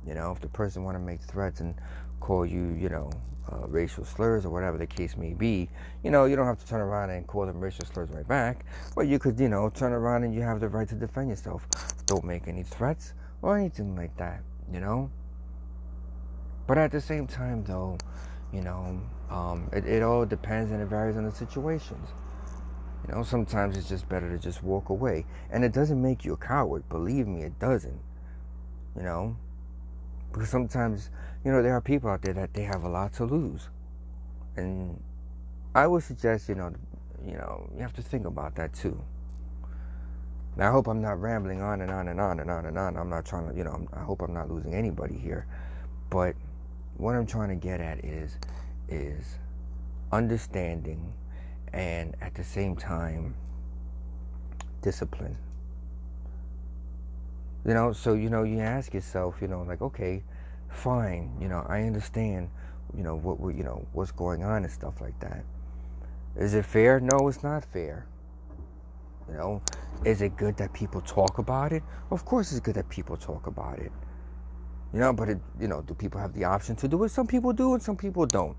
You 0.07 0.14
know, 0.14 0.33
if 0.33 0.40
the 0.40 0.49
person 0.49 0.85
want 0.85 0.97
to 0.97 1.00
make 1.00 1.21
threats 1.21 1.61
and 1.61 1.75
call 2.21 2.47
you, 2.47 2.76
you 2.79 2.88
know, 2.88 3.11
uh, 3.52 3.67
racial 3.67 4.05
slurs 4.05 4.47
or 4.47 4.50
whatever 4.50 4.79
the 4.79 4.87
case 4.87 5.17
may 5.17 5.35
be, 5.35 5.69
you 6.05 6.11
know, 6.11 6.25
you 6.26 6.37
don't 6.37 6.47
have 6.47 6.59
to 6.59 6.67
turn 6.67 6.81
around 6.81 7.11
and 7.11 7.26
call 7.26 7.47
them 7.47 7.61
racial 7.61 7.85
slurs 7.85 8.09
right 8.11 8.26
back. 8.26 8.64
But 8.95 9.09
you 9.09 9.19
could, 9.19 9.38
you 9.38 9.49
know, 9.49 9.69
turn 9.71 9.93
around 9.93 10.25
and 10.25 10.35
you 10.35 10.43
have 10.43 10.61
the 10.61 10.69
right 10.69 10.88
to 10.88 10.95
defend 10.95 11.31
yourself. 11.31 11.67
Don't 12.07 12.25
make 12.25 12.47
any 12.49 12.62
threats 12.62 13.14
or 13.43 13.59
anything 13.59 13.97
like 13.97 14.17
that, 14.17 14.43
you 14.73 14.81
know? 14.81 15.11
But 16.67 16.79
at 16.79 16.93
the 16.93 17.00
same 17.00 17.26
time, 17.26 17.64
though, 17.64 17.99
you 18.52 18.62
know, 18.62 19.00
um, 19.29 19.69
it, 19.73 19.85
it 19.87 20.02
all 20.02 20.25
depends 20.25 20.71
and 20.71 20.81
it 20.81 20.87
varies 20.87 21.17
on 21.17 21.25
the 21.25 21.33
situations. 21.33 22.09
You 23.07 23.14
know, 23.14 23.23
sometimes 23.23 23.76
it's 23.76 23.88
just 23.88 24.09
better 24.09 24.28
to 24.30 24.38
just 24.38 24.62
walk 24.62 24.88
away. 24.90 25.26
And 25.50 25.64
it 25.64 25.73
doesn't 25.73 26.00
make 26.00 26.25
you 26.25 26.35
a 26.35 26.37
coward. 26.37 26.88
Believe 26.88 27.26
me, 27.26 27.42
it 27.42 27.59
doesn't. 27.59 28.00
You 28.97 29.02
know? 29.02 29.37
Because 30.33 30.49
sometimes, 30.49 31.11
you 31.45 31.50
know, 31.50 31.62
there 31.62 31.75
are 31.75 31.80
people 31.80 32.11
out 32.11 32.23
there 32.23 32.35
that 32.35 32.54
they 32.54 32.62
have 32.62 32.85
a 32.85 32.88
lot 32.88 33.12
to 33.14 33.25
lose. 33.25 33.69
And 34.57 35.02
I 35.75 35.87
would 35.87 36.02
suggest, 36.02 36.49
you 36.49 36.54
know, 36.54 36.73
you 37.25 37.35
know, 37.35 37.69
you 37.75 37.83
have 37.83 37.95
to 37.95 38.02
think 38.02 38.26
about 38.26 38.54
that 38.57 38.73
too. 38.73 39.00
Now, 40.57 40.69
I 40.69 40.73
hope 40.73 40.88
I'm 40.88 41.00
not 41.00 41.21
rambling 41.21 41.62
on 41.62 41.80
and 41.80 41.90
on 41.90 42.09
and 42.09 42.21
on 42.21 42.40
and 42.40 42.50
on 42.50 42.66
and 42.66 42.78
on. 42.78 42.97
I'm 42.97 43.09
not 43.09 43.25
trying 43.25 43.49
to, 43.49 43.57
you 43.57 43.64
know, 43.64 43.87
I 43.92 44.00
hope 44.00 44.23
I'm 44.23 44.35
not 44.35 44.50
losing 44.50 44.75
anybody 44.75 45.16
here. 45.16 45.47
But 46.11 46.35
what 46.97 47.14
I'm 47.14 47.26
trying 47.26 47.49
to 47.50 47.54
get 47.54 47.80
at 47.80 48.04
is, 48.04 48.37
is 48.88 49.38
understanding 50.12 51.12
and 51.73 52.15
at 52.21 52.35
the 52.35 52.45
same 52.45 52.77
time 52.77 53.35
discipline. 54.83 55.37
You 57.67 57.75
know 57.75 57.93
so 57.93 58.15
you 58.15 58.31
know 58.31 58.43
you 58.43 58.61
ask 58.61 58.95
yourself 58.95 59.37
you 59.41 59.49
know 59.49 59.62
like 59.62 59.83
okay 59.83 60.23
fine 60.71 61.37
you 61.41 61.49
know 61.49 61.67
i 61.69 61.83
understand 61.83 62.49
you 62.97 63.03
know 63.03 63.17
what 63.17 63.55
you 63.55 63.65
know 63.65 63.85
what's 63.93 64.12
going 64.12 64.45
on 64.45 64.62
and 64.65 64.73
stuff 64.73 65.00
like 65.00 65.19
that. 65.21 65.45
Is 66.37 66.55
it 66.55 66.65
fair? 66.65 67.00
No 67.00 67.29
it's 67.29 67.43
not 67.43 67.65
fair. 67.65 68.07
You 69.29 69.35
know 69.35 69.62
is 70.05 70.23
it 70.23 70.37
good 70.37 70.57
that 70.57 70.73
people 70.73 71.03
talk 71.03 71.39
about 71.39 71.73
it? 71.73 71.83
Of 72.11 72.25
course 72.25 72.50
it's 72.53 72.61
good 72.61 72.77
that 72.77 72.89
people 72.89 73.17
talk 73.17 73.47
about 73.47 73.79
it. 73.79 73.93
You 74.95 75.00
know 75.00 75.12
but 75.12 75.29
it, 75.29 75.39
you 75.61 75.69
know 75.69 75.83
do 75.83 75.95
people 75.95 76.21
have 76.21 76.33
the 76.33 76.45
option 76.45 76.77
to 76.77 76.89
do 76.89 77.05
it? 77.05 77.11
Some 77.11 77.27
people 77.27 77.53
do 77.53 77.75
and 77.75 77.83
some 77.83 77.97
people 77.97 78.25
don't 78.25 78.57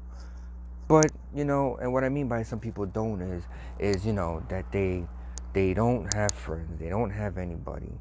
but 0.92 1.10
you 1.34 1.46
know, 1.46 1.78
and 1.82 1.94
what 1.94 2.04
I 2.04 2.10
mean 2.10 2.28
by 2.28 2.44
some 2.44 2.60
people 2.60 2.86
don't 2.86 3.22
is 3.22 3.44
is 3.80 4.06
you 4.06 4.12
know 4.12 4.44
that 4.50 4.70
they 4.74 5.08
they 5.54 5.74
don't 5.74 6.14
have 6.14 6.32
friends, 6.32 6.78
they 6.80 6.90
don't 6.90 7.10
have 7.12 7.38
anybody, 7.38 7.94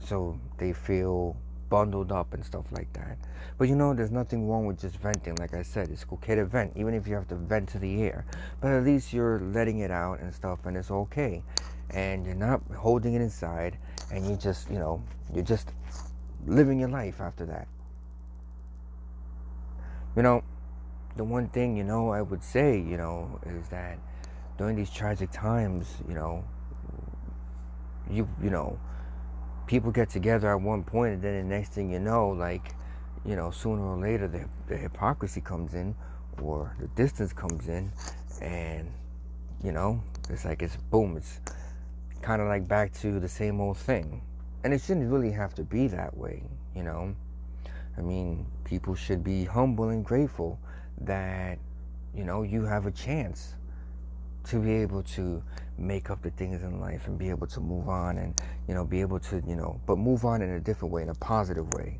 so 0.00 0.36
they 0.56 0.72
feel 0.72 1.36
bundled 1.68 2.10
up 2.10 2.34
and 2.34 2.44
stuff 2.44 2.64
like 2.72 2.92
that. 2.94 3.18
But 3.56 3.68
you 3.68 3.76
know, 3.76 3.94
there's 3.94 4.10
nothing 4.10 4.48
wrong 4.48 4.66
with 4.66 4.80
just 4.80 4.96
venting. 4.96 5.36
Like 5.36 5.54
I 5.54 5.62
said, 5.62 5.90
it's 5.90 6.04
okay 6.14 6.34
to 6.34 6.44
vent, 6.44 6.72
even 6.74 6.92
if 6.92 7.06
you 7.06 7.14
have 7.14 7.28
to 7.28 7.36
vent 7.36 7.68
to 7.68 7.78
the 7.78 8.02
air. 8.02 8.26
But 8.60 8.72
at 8.72 8.82
least 8.82 9.12
you're 9.12 9.38
letting 9.38 9.78
it 9.78 9.92
out 9.92 10.18
and 10.18 10.34
stuff, 10.34 10.66
and 10.66 10.76
it's 10.76 10.90
okay. 10.90 11.44
And 11.90 12.26
you're 12.26 12.34
not 12.34 12.60
holding 12.76 13.14
it 13.14 13.22
inside, 13.22 13.78
and 14.12 14.26
you 14.26 14.34
just, 14.34 14.68
you 14.70 14.80
know, 14.80 15.00
you're 15.32 15.44
just 15.44 15.70
living 16.48 16.80
your 16.80 16.88
life 16.88 17.20
after 17.20 17.46
that. 17.46 17.68
You 20.16 20.22
know, 20.22 20.42
the 21.18 21.24
one 21.24 21.48
thing, 21.48 21.76
you 21.76 21.82
know, 21.82 22.10
I 22.10 22.22
would 22.22 22.42
say, 22.42 22.78
you 22.78 22.96
know, 22.96 23.40
is 23.44 23.68
that 23.68 23.98
during 24.56 24.76
these 24.76 24.88
tragic 24.88 25.30
times, 25.32 25.96
you 26.08 26.14
know, 26.14 26.44
you 28.08 28.26
you 28.40 28.50
know, 28.50 28.78
people 29.66 29.90
get 29.90 30.08
together 30.08 30.48
at 30.52 30.60
one 30.60 30.84
point, 30.84 31.14
and 31.14 31.22
then 31.22 31.48
the 31.48 31.56
next 31.56 31.72
thing 31.72 31.90
you 31.90 31.98
know, 31.98 32.28
like, 32.28 32.72
you 33.26 33.34
know, 33.34 33.50
sooner 33.50 33.82
or 33.82 33.98
later, 33.98 34.28
the, 34.28 34.48
the 34.68 34.76
hypocrisy 34.76 35.40
comes 35.40 35.74
in, 35.74 35.94
or 36.40 36.74
the 36.80 36.86
distance 36.88 37.32
comes 37.32 37.68
in, 37.68 37.92
and 38.40 38.88
you 39.62 39.72
know, 39.72 40.00
it's 40.30 40.44
like 40.44 40.62
it's 40.62 40.76
boom, 40.76 41.16
it's 41.16 41.40
kind 42.22 42.40
of 42.40 42.46
like 42.46 42.68
back 42.68 42.92
to 42.92 43.18
the 43.18 43.28
same 43.28 43.60
old 43.60 43.76
thing, 43.76 44.22
and 44.62 44.72
it 44.72 44.80
shouldn't 44.80 45.10
really 45.10 45.32
have 45.32 45.52
to 45.54 45.64
be 45.64 45.88
that 45.88 46.16
way, 46.16 46.44
you 46.76 46.84
know. 46.84 47.12
I 47.96 48.02
mean, 48.02 48.46
people 48.62 48.94
should 48.94 49.24
be 49.24 49.44
humble 49.44 49.88
and 49.88 50.04
grateful 50.04 50.60
that 51.02 51.58
you 52.14 52.24
know 52.24 52.42
you 52.42 52.64
have 52.64 52.86
a 52.86 52.90
chance 52.90 53.54
to 54.44 54.58
be 54.58 54.72
able 54.72 55.02
to 55.02 55.42
make 55.76 56.10
up 56.10 56.22
the 56.22 56.30
things 56.30 56.62
in 56.62 56.80
life 56.80 57.06
and 57.06 57.18
be 57.18 57.30
able 57.30 57.46
to 57.46 57.60
move 57.60 57.88
on 57.88 58.18
and 58.18 58.40
you 58.66 58.74
know 58.74 58.84
be 58.84 59.00
able 59.00 59.20
to 59.20 59.42
you 59.46 59.54
know 59.54 59.80
but 59.86 59.96
move 59.96 60.24
on 60.24 60.42
in 60.42 60.50
a 60.50 60.60
different 60.60 60.92
way 60.92 61.02
in 61.02 61.08
a 61.10 61.14
positive 61.14 61.72
way. 61.74 61.98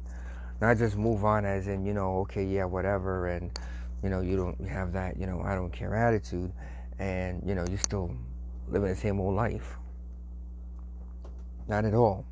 Not 0.60 0.76
just 0.76 0.96
move 0.96 1.24
on 1.24 1.44
as 1.44 1.68
in 1.68 1.84
you 1.84 1.94
know 1.94 2.18
okay 2.20 2.44
yeah 2.44 2.64
whatever 2.64 3.28
and 3.28 3.56
you 4.02 4.10
know 4.10 4.20
you 4.20 4.36
don't 4.36 4.66
have 4.66 4.92
that 4.92 5.16
you 5.16 5.26
know 5.26 5.40
i 5.44 5.54
don't 5.54 5.72
care 5.72 5.94
attitude 5.94 6.52
and 6.98 7.42
you 7.46 7.54
know 7.54 7.64
you're 7.68 7.78
still 7.78 8.14
living 8.68 8.88
the 8.88 8.96
same 8.96 9.20
old 9.20 9.36
life. 9.36 9.76
Not 11.68 11.84
at 11.84 11.94
all. 11.94 12.24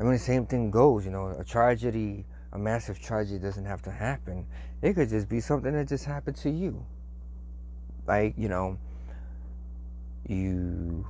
I 0.00 0.02
mean 0.02 0.12
the 0.14 0.18
same 0.18 0.46
thing 0.46 0.70
goes 0.70 1.04
you 1.04 1.10
know 1.10 1.34
a 1.38 1.44
tragedy 1.44 2.26
a 2.52 2.58
massive 2.58 3.00
tragedy 3.00 3.38
doesn't 3.38 3.64
have 3.64 3.82
to 3.82 3.90
happen. 3.90 4.46
It 4.82 4.94
could 4.94 5.08
just 5.08 5.28
be 5.28 5.40
something 5.40 5.72
that 5.72 5.88
just 5.88 6.04
happened 6.04 6.36
to 6.38 6.50
you. 6.50 6.84
Like, 8.06 8.34
you 8.36 8.48
know, 8.48 8.78
you 10.28 11.06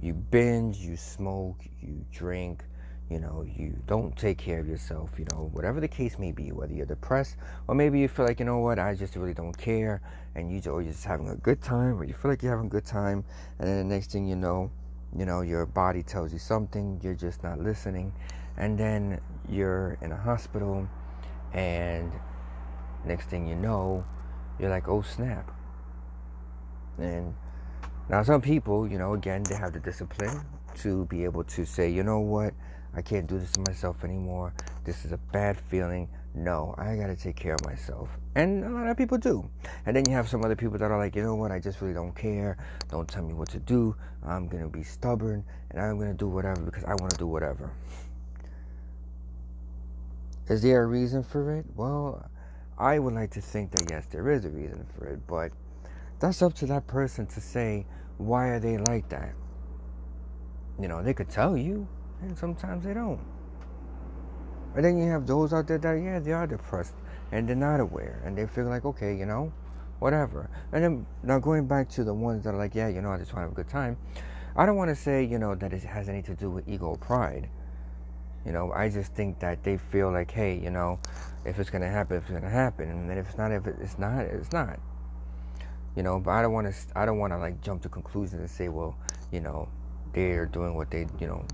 you 0.00 0.14
binge, 0.14 0.78
you 0.78 0.96
smoke, 0.96 1.58
you 1.80 2.04
drink, 2.12 2.64
you 3.08 3.20
know, 3.20 3.46
you 3.56 3.76
don't 3.86 4.16
take 4.16 4.36
care 4.36 4.58
of 4.58 4.66
yourself, 4.66 5.10
you 5.16 5.26
know, 5.30 5.48
whatever 5.52 5.80
the 5.80 5.86
case 5.86 6.18
may 6.18 6.32
be, 6.32 6.50
whether 6.50 6.72
you're 6.72 6.86
depressed 6.86 7.36
or 7.68 7.74
maybe 7.74 8.00
you 8.00 8.08
feel 8.08 8.24
like, 8.26 8.40
you 8.40 8.44
know 8.44 8.58
what, 8.58 8.80
I 8.80 8.94
just 8.96 9.14
really 9.14 9.34
don't 9.34 9.56
care 9.56 10.00
and 10.34 10.50
you 10.50 10.60
you're 10.64 10.82
just 10.82 11.04
having 11.04 11.28
a 11.28 11.36
good 11.36 11.62
time 11.62 12.00
or 12.00 12.04
you 12.04 12.14
feel 12.14 12.32
like 12.32 12.42
you're 12.42 12.50
having 12.50 12.66
a 12.66 12.70
good 12.70 12.86
time 12.86 13.22
and 13.60 13.68
then 13.68 13.76
the 13.78 13.94
next 13.94 14.10
thing 14.10 14.26
you 14.26 14.34
know, 14.34 14.70
you 15.16 15.24
know, 15.24 15.42
your 15.42 15.66
body 15.66 16.02
tells 16.02 16.32
you 16.32 16.38
something, 16.40 16.98
you're 17.02 17.14
just 17.14 17.44
not 17.44 17.60
listening 17.60 18.12
and 18.56 18.78
then 18.78 19.20
you're 19.48 19.98
in 20.00 20.12
a 20.12 20.16
hospital 20.16 20.88
and 21.52 22.12
next 23.04 23.26
thing 23.26 23.46
you 23.46 23.56
know 23.56 24.04
you're 24.58 24.70
like 24.70 24.88
oh 24.88 25.02
snap. 25.02 25.50
And 26.98 27.34
now 28.08 28.22
some 28.22 28.40
people 28.40 28.86
you 28.86 28.98
know 28.98 29.14
again 29.14 29.42
they 29.44 29.54
have 29.56 29.72
the 29.72 29.80
discipline 29.80 30.40
to 30.76 31.04
be 31.06 31.24
able 31.24 31.44
to 31.44 31.64
say 31.64 31.90
you 31.90 32.02
know 32.02 32.20
what? 32.20 32.54
I 32.94 33.00
can't 33.00 33.26
do 33.26 33.38
this 33.38 33.52
to 33.52 33.60
myself 33.60 34.04
anymore. 34.04 34.52
This 34.84 35.04
is 35.04 35.12
a 35.12 35.18
bad 35.18 35.58
feeling. 35.58 36.08
No 36.34 36.74
i 36.78 36.96
gotta 36.96 37.14
take 37.16 37.36
care 37.36 37.54
of 37.54 37.64
myself. 37.66 38.08
And 38.34 38.64
a 38.64 38.70
lot 38.70 38.88
of 38.88 38.96
people 38.96 39.18
do. 39.18 39.48
And 39.84 39.94
then 39.94 40.04
you 40.08 40.14
have 40.14 40.28
some 40.28 40.42
other 40.44 40.56
people 40.56 40.78
that 40.78 40.90
are 40.90 40.98
like 40.98 41.16
you 41.16 41.22
know 41.22 41.34
what? 41.34 41.50
I 41.50 41.58
just 41.58 41.80
really 41.80 41.94
don't 41.94 42.14
care. 42.14 42.56
Don't 42.90 43.08
tell 43.08 43.22
me 43.22 43.34
what 43.34 43.50
to 43.50 43.58
do. 43.58 43.96
I'm 44.24 44.48
gonna 44.48 44.68
be 44.68 44.82
stubborn 44.82 45.44
and 45.72 45.80
i'm 45.80 45.98
gonna 45.98 46.14
do 46.14 46.28
whatever 46.28 46.60
because 46.62 46.84
i 46.84 46.94
want 46.94 47.10
to 47.10 47.18
do 47.18 47.26
whatever 47.26 47.70
is 50.48 50.62
there 50.62 50.82
a 50.82 50.86
reason 50.86 51.22
for 51.22 51.54
it? 51.56 51.66
Well, 51.76 52.28
I 52.78 52.98
would 52.98 53.14
like 53.14 53.30
to 53.32 53.40
think 53.40 53.70
that 53.72 53.88
yes, 53.90 54.06
there 54.06 54.28
is 54.30 54.44
a 54.44 54.50
reason 54.50 54.86
for 54.96 55.06
it, 55.06 55.26
but 55.26 55.52
that's 56.18 56.42
up 56.42 56.54
to 56.54 56.66
that 56.66 56.86
person 56.86 57.26
to 57.26 57.40
say 57.40 57.86
why 58.18 58.48
are 58.48 58.60
they 58.60 58.78
like 58.78 59.08
that. 59.10 59.34
You 60.80 60.88
know, 60.88 61.02
they 61.02 61.14
could 61.14 61.28
tell 61.28 61.56
you, 61.56 61.86
and 62.20 62.36
sometimes 62.36 62.84
they 62.84 62.94
don't. 62.94 63.20
And 64.74 64.84
then 64.84 64.98
you 64.98 65.10
have 65.10 65.26
those 65.26 65.52
out 65.52 65.66
there 65.66 65.78
that 65.78 65.92
yeah, 65.94 66.18
they 66.18 66.32
are 66.32 66.46
depressed 66.46 66.94
and 67.30 67.48
they're 67.48 67.56
not 67.56 67.80
aware, 67.80 68.20
and 68.24 68.36
they 68.36 68.46
feel 68.46 68.66
like 68.66 68.84
okay, 68.84 69.14
you 69.14 69.26
know, 69.26 69.52
whatever. 70.00 70.50
And 70.72 70.82
then 70.82 71.06
now 71.22 71.38
going 71.38 71.66
back 71.66 71.88
to 71.90 72.04
the 72.04 72.14
ones 72.14 72.44
that 72.44 72.54
are 72.54 72.58
like 72.58 72.74
yeah, 72.74 72.88
you 72.88 73.00
know, 73.00 73.12
I 73.12 73.18
just 73.18 73.32
want 73.32 73.44
to 73.44 73.48
have 73.48 73.52
a 73.52 73.54
good 73.54 73.68
time. 73.68 73.96
I 74.56 74.66
don't 74.66 74.76
want 74.76 74.90
to 74.90 74.96
say 74.96 75.24
you 75.24 75.38
know 75.38 75.54
that 75.54 75.72
it 75.72 75.82
has 75.82 76.08
anything 76.08 76.36
to 76.36 76.40
do 76.40 76.50
with 76.50 76.68
ego 76.68 76.96
pride 76.96 77.48
you 78.44 78.52
know, 78.52 78.72
I 78.72 78.88
just 78.88 79.14
think 79.14 79.38
that 79.40 79.62
they 79.62 79.76
feel 79.76 80.10
like, 80.10 80.30
hey, 80.30 80.58
you 80.58 80.70
know, 80.70 80.98
if 81.44 81.58
it's 81.58 81.70
gonna 81.70 81.90
happen, 81.90 82.16
it's 82.18 82.30
gonna 82.30 82.48
happen, 82.48 82.88
and 82.88 83.10
if 83.10 83.28
it's 83.28 83.38
not, 83.38 83.52
if 83.52 83.66
it's 83.66 83.98
not, 83.98 84.20
it's 84.20 84.52
not. 84.52 84.78
You 85.96 86.02
know, 86.02 86.18
but 86.20 86.30
I 86.30 86.42
don't 86.42 86.52
want 86.52 86.72
to. 86.72 86.98
I 86.98 87.04
don't 87.04 87.18
want 87.18 87.32
to 87.32 87.38
like 87.38 87.60
jump 87.62 87.82
to 87.82 87.88
conclusions 87.88 88.40
and 88.40 88.50
say, 88.50 88.68
well, 88.68 88.96
you 89.30 89.40
know, 89.40 89.68
they're 90.14 90.46
doing 90.46 90.74
what 90.74 90.90
they, 90.90 91.06
you 91.20 91.26
know, 91.26 91.44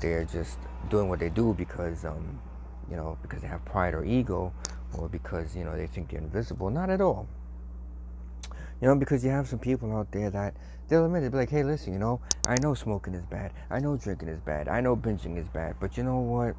they're 0.00 0.24
just 0.24 0.58
doing 0.90 1.08
what 1.08 1.18
they 1.18 1.28
do 1.28 1.54
because, 1.54 2.04
um, 2.04 2.38
you 2.90 2.96
know, 2.96 3.18
because 3.22 3.42
they 3.42 3.48
have 3.48 3.64
pride 3.64 3.94
or 3.94 4.04
ego, 4.04 4.52
or 4.98 5.08
because 5.08 5.56
you 5.56 5.64
know 5.64 5.76
they 5.76 5.86
think 5.86 6.10
they're 6.10 6.20
invisible. 6.20 6.70
Not 6.70 6.90
at 6.90 7.00
all. 7.00 7.26
You 8.84 8.90
know, 8.90 8.96
because 8.96 9.24
you 9.24 9.30
have 9.30 9.48
some 9.48 9.60
people 9.60 9.96
out 9.96 10.12
there 10.12 10.28
that 10.28 10.52
they'll 10.88 11.06
admit 11.06 11.22
it, 11.22 11.32
be 11.32 11.38
like, 11.38 11.48
hey, 11.48 11.62
listen, 11.62 11.94
you 11.94 11.98
know, 11.98 12.20
I 12.46 12.56
know 12.60 12.74
smoking 12.74 13.14
is 13.14 13.24
bad, 13.24 13.54
I 13.70 13.78
know 13.78 13.96
drinking 13.96 14.28
is 14.28 14.40
bad, 14.40 14.68
I 14.68 14.82
know 14.82 14.94
binging 14.94 15.38
is 15.38 15.48
bad, 15.48 15.76
but 15.80 15.96
you 15.96 16.02
know 16.02 16.18
what? 16.18 16.54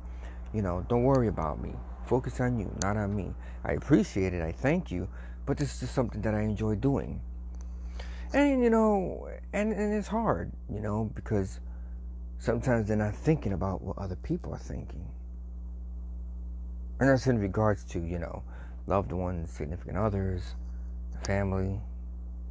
You 0.51 0.63
know, 0.63 0.83
don't 0.89 1.03
worry 1.03 1.27
about 1.27 1.61
me. 1.61 1.75
Focus 2.07 2.39
on 2.39 2.57
you, 2.57 2.75
not 2.81 2.97
on 2.97 3.15
me. 3.15 3.31
I 3.63 3.73
appreciate 3.73 4.33
it, 4.33 4.41
I 4.41 4.51
thank 4.51 4.89
you, 4.89 5.07
but 5.45 5.57
this 5.59 5.83
is 5.83 5.91
something 5.91 6.19
that 6.23 6.33
I 6.33 6.41
enjoy 6.41 6.73
doing. 6.73 7.21
And 8.33 8.63
you 8.63 8.71
know, 8.71 9.29
and, 9.53 9.71
and 9.71 9.93
it's 9.93 10.07
hard, 10.07 10.51
you 10.67 10.79
know, 10.79 11.11
because 11.13 11.59
sometimes 12.39 12.87
they're 12.87 12.97
not 12.97 13.13
thinking 13.13 13.53
about 13.53 13.83
what 13.83 13.99
other 13.99 14.15
people 14.15 14.51
are 14.51 14.57
thinking. 14.57 15.05
And 16.99 17.07
that's 17.07 17.27
in 17.27 17.37
regards 17.37 17.83
to, 17.91 17.99
you 17.99 18.17
know, 18.17 18.41
loved 18.87 19.11
ones, 19.11 19.51
significant 19.51 19.99
others, 19.99 20.55
family, 21.27 21.79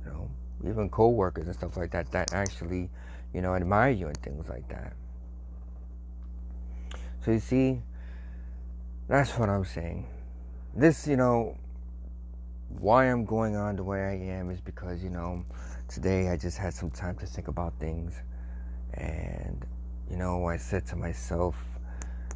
you 0.04 0.10
know, 0.10 0.30
even 0.68 0.88
co-workers 0.88 1.46
and 1.46 1.54
stuff 1.54 1.76
like 1.76 1.90
that 1.92 2.10
that 2.12 2.32
actually, 2.32 2.90
you 3.32 3.40
know, 3.40 3.54
admire 3.54 3.90
you 3.90 4.06
and 4.06 4.16
things 4.18 4.48
like 4.48 4.68
that. 4.68 4.94
So 7.24 7.30
you 7.30 7.40
see, 7.40 7.80
that's 9.08 9.30
what 9.38 9.48
I'm 9.48 9.64
saying. 9.64 10.06
This, 10.74 11.06
you 11.06 11.16
know, 11.16 11.56
why 12.68 13.06
I'm 13.06 13.24
going 13.24 13.56
on 13.56 13.76
the 13.76 13.84
way 13.84 14.02
I 14.02 14.14
am 14.36 14.50
is 14.50 14.60
because, 14.60 15.02
you 15.02 15.10
know, 15.10 15.44
today 15.88 16.28
I 16.28 16.36
just 16.36 16.58
had 16.58 16.74
some 16.74 16.90
time 16.90 17.16
to 17.16 17.26
think 17.26 17.48
about 17.48 17.78
things 17.78 18.14
and 18.94 19.66
you 20.10 20.16
know, 20.16 20.46
I 20.46 20.56
said 20.56 20.86
to 20.86 20.96
myself, 20.96 21.56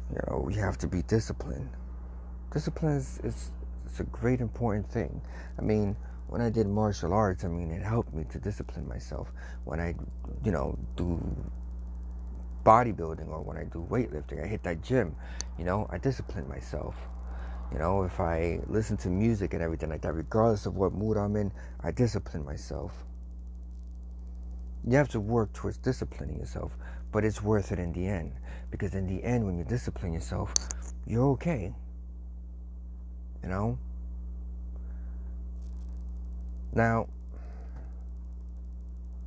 you 0.09 0.17
know, 0.27 0.39
we 0.45 0.55
have 0.55 0.77
to 0.79 0.87
be 0.87 1.01
disciplined. 1.03 1.69
Discipline 2.51 2.97
is, 2.97 3.19
is, 3.23 3.51
is 3.91 3.99
a 3.99 4.03
great 4.05 4.41
important 4.41 4.89
thing. 4.91 5.21
I 5.57 5.61
mean, 5.61 5.95
when 6.29 6.41
I 6.41 6.49
did 6.49 6.67
martial 6.67 7.11
arts, 7.11 7.43
I 7.43 7.47
mean, 7.47 7.71
it 7.71 7.81
helped 7.81 8.13
me 8.13 8.23
to 8.31 8.39
discipline 8.39 8.87
myself. 8.87 9.31
When 9.65 9.79
I, 9.79 9.95
you 10.45 10.51
know, 10.51 10.77
do 10.95 11.19
bodybuilding 12.63 13.27
or 13.29 13.41
when 13.41 13.57
I 13.57 13.63
do 13.63 13.85
weightlifting, 13.89 14.43
I 14.43 14.47
hit 14.47 14.61
that 14.63 14.83
gym, 14.83 15.15
you 15.57 15.65
know, 15.65 15.87
I 15.89 15.97
discipline 15.97 16.47
myself. 16.47 16.95
You 17.71 17.79
know, 17.79 18.03
if 18.03 18.19
I 18.19 18.59
listen 18.67 18.95
to 18.97 19.09
music 19.09 19.53
and 19.53 19.61
everything 19.61 19.89
like 19.89 20.01
that, 20.01 20.13
regardless 20.13 20.65
of 20.65 20.75
what 20.75 20.93
mood 20.93 21.17
I'm 21.17 21.35
in, 21.35 21.51
I 21.83 21.91
discipline 21.91 22.45
myself. 22.45 22.91
You 24.87 24.97
have 24.97 25.09
to 25.09 25.19
work 25.19 25.51
towards 25.53 25.77
disciplining 25.77 26.37
yourself, 26.39 26.71
but 27.11 27.25
it's 27.25 27.41
worth 27.41 27.71
it 27.71 27.79
in 27.79 27.91
the 27.91 28.07
end. 28.07 28.33
Because 28.69 28.93
in 28.93 29.07
the 29.07 29.23
end, 29.23 29.45
when 29.45 29.57
you 29.57 29.63
discipline 29.63 30.13
yourself, 30.13 30.53
you're 31.05 31.25
okay. 31.31 31.73
You 33.41 33.49
know? 33.49 33.79
Now, 36.73 37.07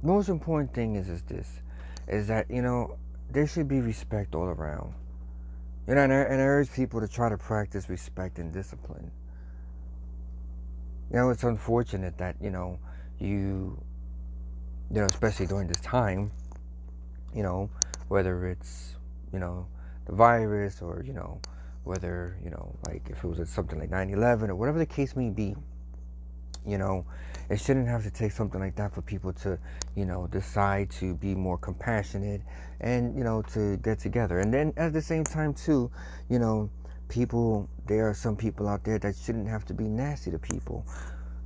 most 0.02 0.28
important 0.28 0.74
thing 0.74 0.96
is 0.96 1.08
is 1.08 1.22
this 1.22 1.48
is 2.08 2.26
that 2.26 2.50
you 2.50 2.62
know 2.62 2.96
there 3.30 3.46
should 3.46 3.68
be 3.68 3.80
respect 3.80 4.34
all 4.34 4.46
around. 4.46 4.94
You 5.86 5.94
know 5.94 6.02
and 6.02 6.12
I, 6.12 6.16
and 6.16 6.40
I 6.40 6.44
urge 6.44 6.72
people 6.72 7.00
to 7.00 7.08
try 7.08 7.28
to 7.28 7.38
practice 7.38 7.88
respect 7.88 8.38
and 8.38 8.52
discipline. 8.52 9.10
You 11.10 11.16
know 11.18 11.30
it's 11.30 11.44
unfortunate 11.44 12.18
that 12.18 12.36
you 12.40 12.50
know 12.50 12.78
you 13.18 13.78
you 14.92 15.00
know, 15.00 15.06
especially 15.06 15.46
during 15.46 15.68
this 15.68 15.80
time, 15.80 16.30
you 17.34 17.42
know, 17.42 17.70
whether 18.08 18.46
it's, 18.46 18.96
you 19.32 19.38
know, 19.38 19.66
the 20.04 20.12
virus 20.12 20.82
or, 20.82 21.02
you 21.06 21.14
know, 21.14 21.40
whether, 21.84 22.36
you 22.44 22.50
know, 22.50 22.76
like 22.86 23.08
if 23.08 23.24
it 23.24 23.26
was 23.26 23.48
something 23.48 23.78
like 23.78 23.90
9 23.90 24.10
11 24.10 24.50
or 24.50 24.54
whatever 24.54 24.78
the 24.78 24.86
case 24.86 25.16
may 25.16 25.30
be, 25.30 25.56
you 26.66 26.78
know, 26.78 27.04
it 27.48 27.60
shouldn't 27.60 27.88
have 27.88 28.02
to 28.04 28.10
take 28.10 28.32
something 28.32 28.60
like 28.60 28.76
that 28.76 28.94
for 28.94 29.02
people 29.02 29.32
to, 29.32 29.58
you 29.94 30.04
know, 30.04 30.26
decide 30.28 30.90
to 30.90 31.14
be 31.14 31.34
more 31.34 31.58
compassionate 31.58 32.42
and, 32.80 33.16
you 33.16 33.24
know, 33.24 33.42
to 33.42 33.76
get 33.78 33.98
together. 33.98 34.38
And 34.38 34.52
then 34.52 34.72
at 34.76 34.92
the 34.92 35.02
same 35.02 35.24
time, 35.24 35.54
too, 35.54 35.90
you 36.28 36.38
know, 36.38 36.70
people, 37.08 37.68
there 37.86 38.08
are 38.08 38.14
some 38.14 38.36
people 38.36 38.68
out 38.68 38.84
there 38.84 38.98
that 38.98 39.16
shouldn't 39.16 39.48
have 39.48 39.64
to 39.66 39.74
be 39.74 39.84
nasty 39.84 40.30
to 40.30 40.38
people. 40.38 40.86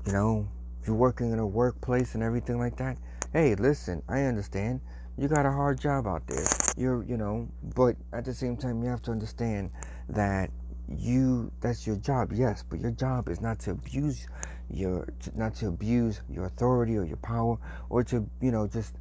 You 0.06 0.12
know, 0.12 0.48
if 0.80 0.86
you're 0.86 0.96
working 0.96 1.32
in 1.32 1.38
a 1.38 1.46
workplace 1.46 2.14
and 2.14 2.22
everything 2.22 2.58
like 2.58 2.76
that, 2.76 2.98
hey, 3.32 3.54
listen, 3.54 4.02
I 4.08 4.22
understand. 4.22 4.80
You 5.18 5.28
got 5.28 5.46
a 5.46 5.50
hard 5.50 5.80
job 5.80 6.06
out 6.06 6.26
there. 6.26 6.46
You're, 6.76 7.02
you 7.04 7.16
know, 7.16 7.48
but 7.74 7.96
at 8.12 8.24
the 8.24 8.34
same 8.34 8.56
time, 8.56 8.82
you 8.82 8.90
have 8.90 9.02
to 9.02 9.10
understand 9.10 9.70
that 10.10 10.50
you 10.88 11.50
that's 11.60 11.86
your 11.86 11.96
job 11.96 12.32
yes 12.32 12.62
but 12.68 12.78
your 12.78 12.92
job 12.92 13.28
is 13.28 13.40
not 13.40 13.58
to 13.58 13.72
abuse 13.72 14.28
your 14.70 15.08
not 15.34 15.54
to 15.54 15.68
abuse 15.68 16.20
your 16.28 16.46
authority 16.46 16.96
or 16.96 17.04
your 17.04 17.16
power 17.18 17.56
or 17.88 18.02
to 18.02 18.28
you 18.40 18.50
know 18.50 18.66
just 18.66 18.94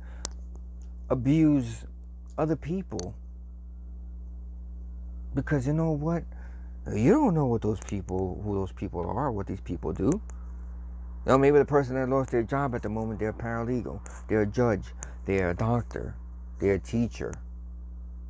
abuse 1.10 1.86
other 2.38 2.56
people 2.56 3.16
because 5.34 5.66
you 5.66 5.74
know 5.74 5.92
what 5.92 6.24
you 6.94 7.12
don't 7.12 7.34
know 7.34 7.46
what 7.46 7.62
those 7.62 7.80
people 7.82 8.40
who 8.44 8.54
those 8.56 8.72
people 8.72 9.06
are 9.06 9.32
what 9.32 9.48
these 9.48 9.62
people 9.62 9.92
do 9.92 10.22
you 11.26 11.32
know, 11.32 11.40
maybe 11.40 11.58
the 11.58 11.66
person 11.66 11.96
that 11.96 12.08
lost 12.08 12.30
their 12.30 12.44
job 12.44 12.76
at 12.76 12.84
the 12.84 12.90
moment, 12.90 13.20
they're 13.20 13.30
a 13.30 13.34
paralegal, 13.34 14.00
they're 14.28 14.44
a 14.44 14.46
judge, 14.46 14.94
they're 15.26 15.50
a 15.50 15.56
doctor, 15.56 16.16
they're 16.60 16.76
a 16.76 16.80
teacher, 16.80 17.34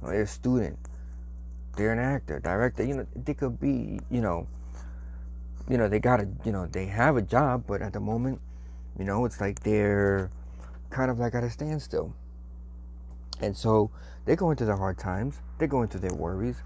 they're 0.02 0.22
a 0.22 0.28
student, 0.28 0.80
they're 1.76 1.92
an 1.92 2.00
actor, 2.00 2.40
director. 2.40 2.86
You 2.86 2.98
know, 2.98 3.08
they 3.14 3.34
could 3.34 3.60
be, 3.60 4.00
you 4.10 4.22
know, 4.22 4.48
you 5.70 5.78
know, 5.78 5.88
they 5.88 6.00
got 6.00 6.20
a, 6.20 6.28
you 6.44 6.52
know, 6.52 6.68
they 6.68 6.86
have 6.86 7.18
a 7.18 7.22
job, 7.22 7.64
but 7.68 7.82
at 7.82 7.94
the 7.94 8.00
moment, 8.00 8.40
you 8.98 9.06
know, 9.06 9.26
it's 9.26 9.42
like 9.42 9.62
they're 9.62 10.30
kind 10.90 11.10
of 11.10 11.20
like 11.20 11.36
at 11.36 11.44
a 11.44 11.50
standstill. 11.50 12.14
And 13.42 13.56
so 13.56 13.92
they 14.26 14.36
go 14.36 14.52
into 14.52 14.66
their 14.66 14.78
hard 14.78 14.98
times, 14.98 15.42
they 15.58 15.68
go 15.68 15.82
into 15.82 15.98
their 15.98 16.14
worries. 16.14 16.58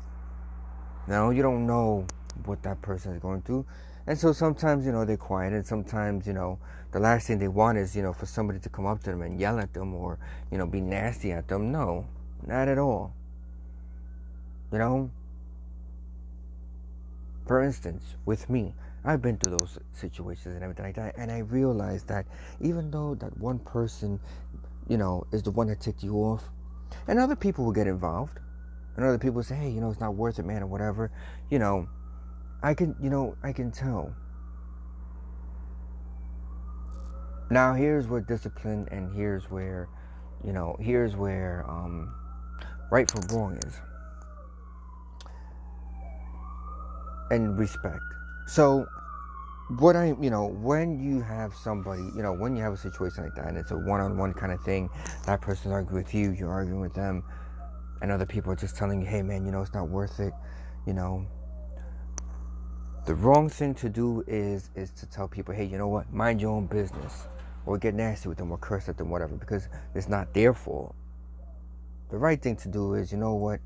Now, 1.07 1.31
you 1.31 1.41
don't 1.41 1.65
know 1.65 2.05
what 2.45 2.61
that 2.63 2.81
person 2.81 3.13
is 3.13 3.21
going 3.21 3.41
through. 3.41 3.65
And 4.05 4.17
so 4.17 4.31
sometimes, 4.33 4.85
you 4.85 4.91
know, 4.91 5.05
they're 5.05 5.17
quiet, 5.17 5.53
and 5.53 5.65
sometimes, 5.65 6.25
you 6.25 6.33
know, 6.33 6.59
the 6.91 6.99
last 6.99 7.27
thing 7.27 7.37
they 7.37 7.47
want 7.47 7.77
is, 7.77 7.95
you 7.95 8.01
know, 8.01 8.13
for 8.13 8.25
somebody 8.25 8.59
to 8.59 8.69
come 8.69 8.85
up 8.85 9.03
to 9.03 9.11
them 9.11 9.21
and 9.21 9.39
yell 9.39 9.59
at 9.59 9.73
them 9.73 9.93
or, 9.93 10.17
you 10.51 10.57
know, 10.57 10.65
be 10.65 10.81
nasty 10.81 11.31
at 11.31 11.47
them. 11.47 11.71
No, 11.71 12.07
not 12.45 12.67
at 12.67 12.77
all. 12.77 13.13
You 14.71 14.79
know? 14.79 15.11
For 17.45 17.63
instance, 17.63 18.15
with 18.25 18.49
me, 18.49 18.73
I've 19.05 19.21
been 19.21 19.37
through 19.37 19.57
those 19.57 19.77
situations 19.93 20.55
and 20.55 20.63
everything 20.63 20.85
like 20.85 20.95
that, 20.95 21.17
and 21.17 21.31
I 21.31 21.39
realized 21.39 22.07
that 22.09 22.25
even 22.59 22.91
though 22.91 23.15
that 23.15 23.37
one 23.37 23.59
person, 23.59 24.19
you 24.87 24.97
know, 24.97 25.25
is 25.31 25.43
the 25.43 25.51
one 25.51 25.67
that 25.67 25.79
ticked 25.79 26.03
you 26.03 26.15
off, 26.15 26.43
and 27.07 27.19
other 27.19 27.35
people 27.35 27.65
will 27.65 27.71
get 27.71 27.87
involved, 27.87 28.39
and 28.95 29.05
other 29.05 29.17
people 29.17 29.41
say, 29.41 29.55
hey, 29.55 29.69
you 29.69 29.79
know, 29.79 29.89
it's 29.89 30.01
not 30.01 30.15
worth 30.15 30.39
it, 30.39 30.45
man, 30.45 30.61
or 30.61 30.67
whatever, 30.67 31.11
you 31.49 31.59
know, 31.59 31.87
I 32.61 32.73
can, 32.73 32.95
you 33.01 33.09
know, 33.09 33.37
I 33.41 33.53
can 33.53 33.71
tell. 33.71 34.13
Now 37.49 37.73
here's 37.73 38.07
where 38.07 38.21
discipline 38.21 38.87
and 38.91 39.15
here's 39.15 39.49
where, 39.49 39.87
you 40.43 40.53
know, 40.53 40.75
here's 40.79 41.15
where 41.15 41.65
um, 41.67 42.13
right 42.91 43.09
from 43.09 43.21
wrong 43.35 43.57
is. 43.65 43.73
And 47.31 47.57
respect. 47.57 48.03
So 48.49 48.87
what 49.77 49.95
I, 49.95 50.15
you 50.19 50.31
know, 50.31 50.47
when 50.47 50.99
you 50.99 51.21
have 51.21 51.53
somebody, 51.53 52.01
you 52.15 52.23
know, 52.23 52.33
when 52.33 52.55
you 52.55 52.63
have 52.63 52.73
a 52.73 52.77
situation 52.77 53.23
like 53.23 53.35
that 53.35 53.47
and 53.47 53.55
it's 53.55 53.69
a 53.69 53.77
one-on-one 53.77 54.33
kind 54.33 54.51
of 54.51 54.59
thing, 54.63 54.89
that 55.27 55.39
person's 55.39 55.71
arguing 55.71 56.03
with 56.03 56.15
you, 56.15 56.31
you're 56.31 56.49
arguing 56.49 56.81
with 56.81 56.95
them, 56.95 57.23
and 58.01 58.11
other 58.11 58.25
people 58.25 58.51
are 58.51 58.55
just 58.55 58.75
telling 58.75 59.01
you, 59.01 59.05
hey 59.05 59.21
man, 59.21 59.45
you 59.45 59.51
know, 59.51 59.61
it's 59.61 59.75
not 59.75 59.87
worth 59.87 60.19
it, 60.19 60.33
you 60.87 60.93
know, 60.93 61.27
the 63.05 63.13
wrong 63.13 63.49
thing 63.49 63.75
to 63.75 63.87
do 63.87 64.23
is 64.25 64.71
is 64.73 64.89
to 64.93 65.05
tell 65.05 65.27
people, 65.27 65.53
hey, 65.53 65.65
you 65.65 65.77
know 65.77 65.87
what, 65.87 66.11
mind 66.11 66.41
your 66.41 66.49
own 66.49 66.65
business, 66.65 67.27
or 67.67 67.77
get 67.77 67.93
nasty 67.93 68.29
with 68.29 68.39
them, 68.39 68.51
or 68.51 68.57
curse 68.57 68.89
at 68.89 68.97
them, 68.97 69.11
whatever, 69.11 69.35
because 69.35 69.69
it's 69.93 70.09
not 70.09 70.33
their 70.33 70.55
fault. 70.55 70.95
The 72.09 72.17
right 72.17 72.41
thing 72.41 72.55
to 72.57 72.67
do 72.67 72.95
is, 72.95 73.11
you 73.11 73.19
know 73.19 73.35
what, 73.35 73.59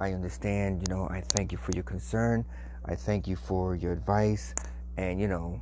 I 0.00 0.12
understand. 0.12 0.82
You 0.88 0.94
know, 0.94 1.08
I 1.08 1.20
thank 1.20 1.52
you 1.52 1.58
for 1.58 1.70
your 1.72 1.84
concern. 1.84 2.44
I 2.88 2.94
thank 2.94 3.26
you 3.26 3.36
for 3.36 3.74
your 3.74 3.92
advice, 3.92 4.54
and 4.96 5.20
you 5.20 5.26
know, 5.28 5.60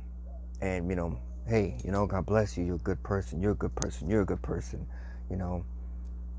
and 0.61 0.89
you 0.89 0.95
know, 0.95 1.19
hey, 1.47 1.77
you 1.83 1.91
know, 1.91 2.05
God 2.05 2.25
bless 2.25 2.57
you. 2.57 2.63
You're 2.63 2.75
a 2.75 2.79
good 2.79 3.01
person. 3.03 3.41
You're 3.41 3.53
a 3.53 3.55
good 3.55 3.75
person. 3.75 4.09
You're 4.09 4.21
a 4.21 4.25
good 4.25 4.41
person. 4.41 4.85
You 5.29 5.37
know, 5.37 5.65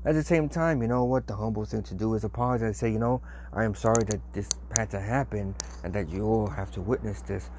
at 0.05 0.15
the 0.15 0.23
same 0.23 0.47
time, 0.47 0.81
you 0.81 0.87
know 0.87 1.03
what? 1.03 1.27
The 1.27 1.35
humble 1.35 1.65
thing 1.65 1.83
to 1.83 1.93
do 1.93 2.13
is 2.13 2.23
apologize 2.23 2.65
and 2.67 2.75
say, 2.75 2.89
you 2.89 2.99
know, 2.99 3.21
I 3.51 3.65
am 3.65 3.75
sorry 3.75 4.03
that 4.05 4.21
this 4.31 4.49
had 4.77 4.89
to 4.91 5.01
happen 5.01 5.53
and 5.83 5.93
that 5.93 6.09
you 6.09 6.23
all 6.23 6.47
have 6.47 6.71
to 6.71 6.81
witness 6.81 7.21
this, 7.21 7.49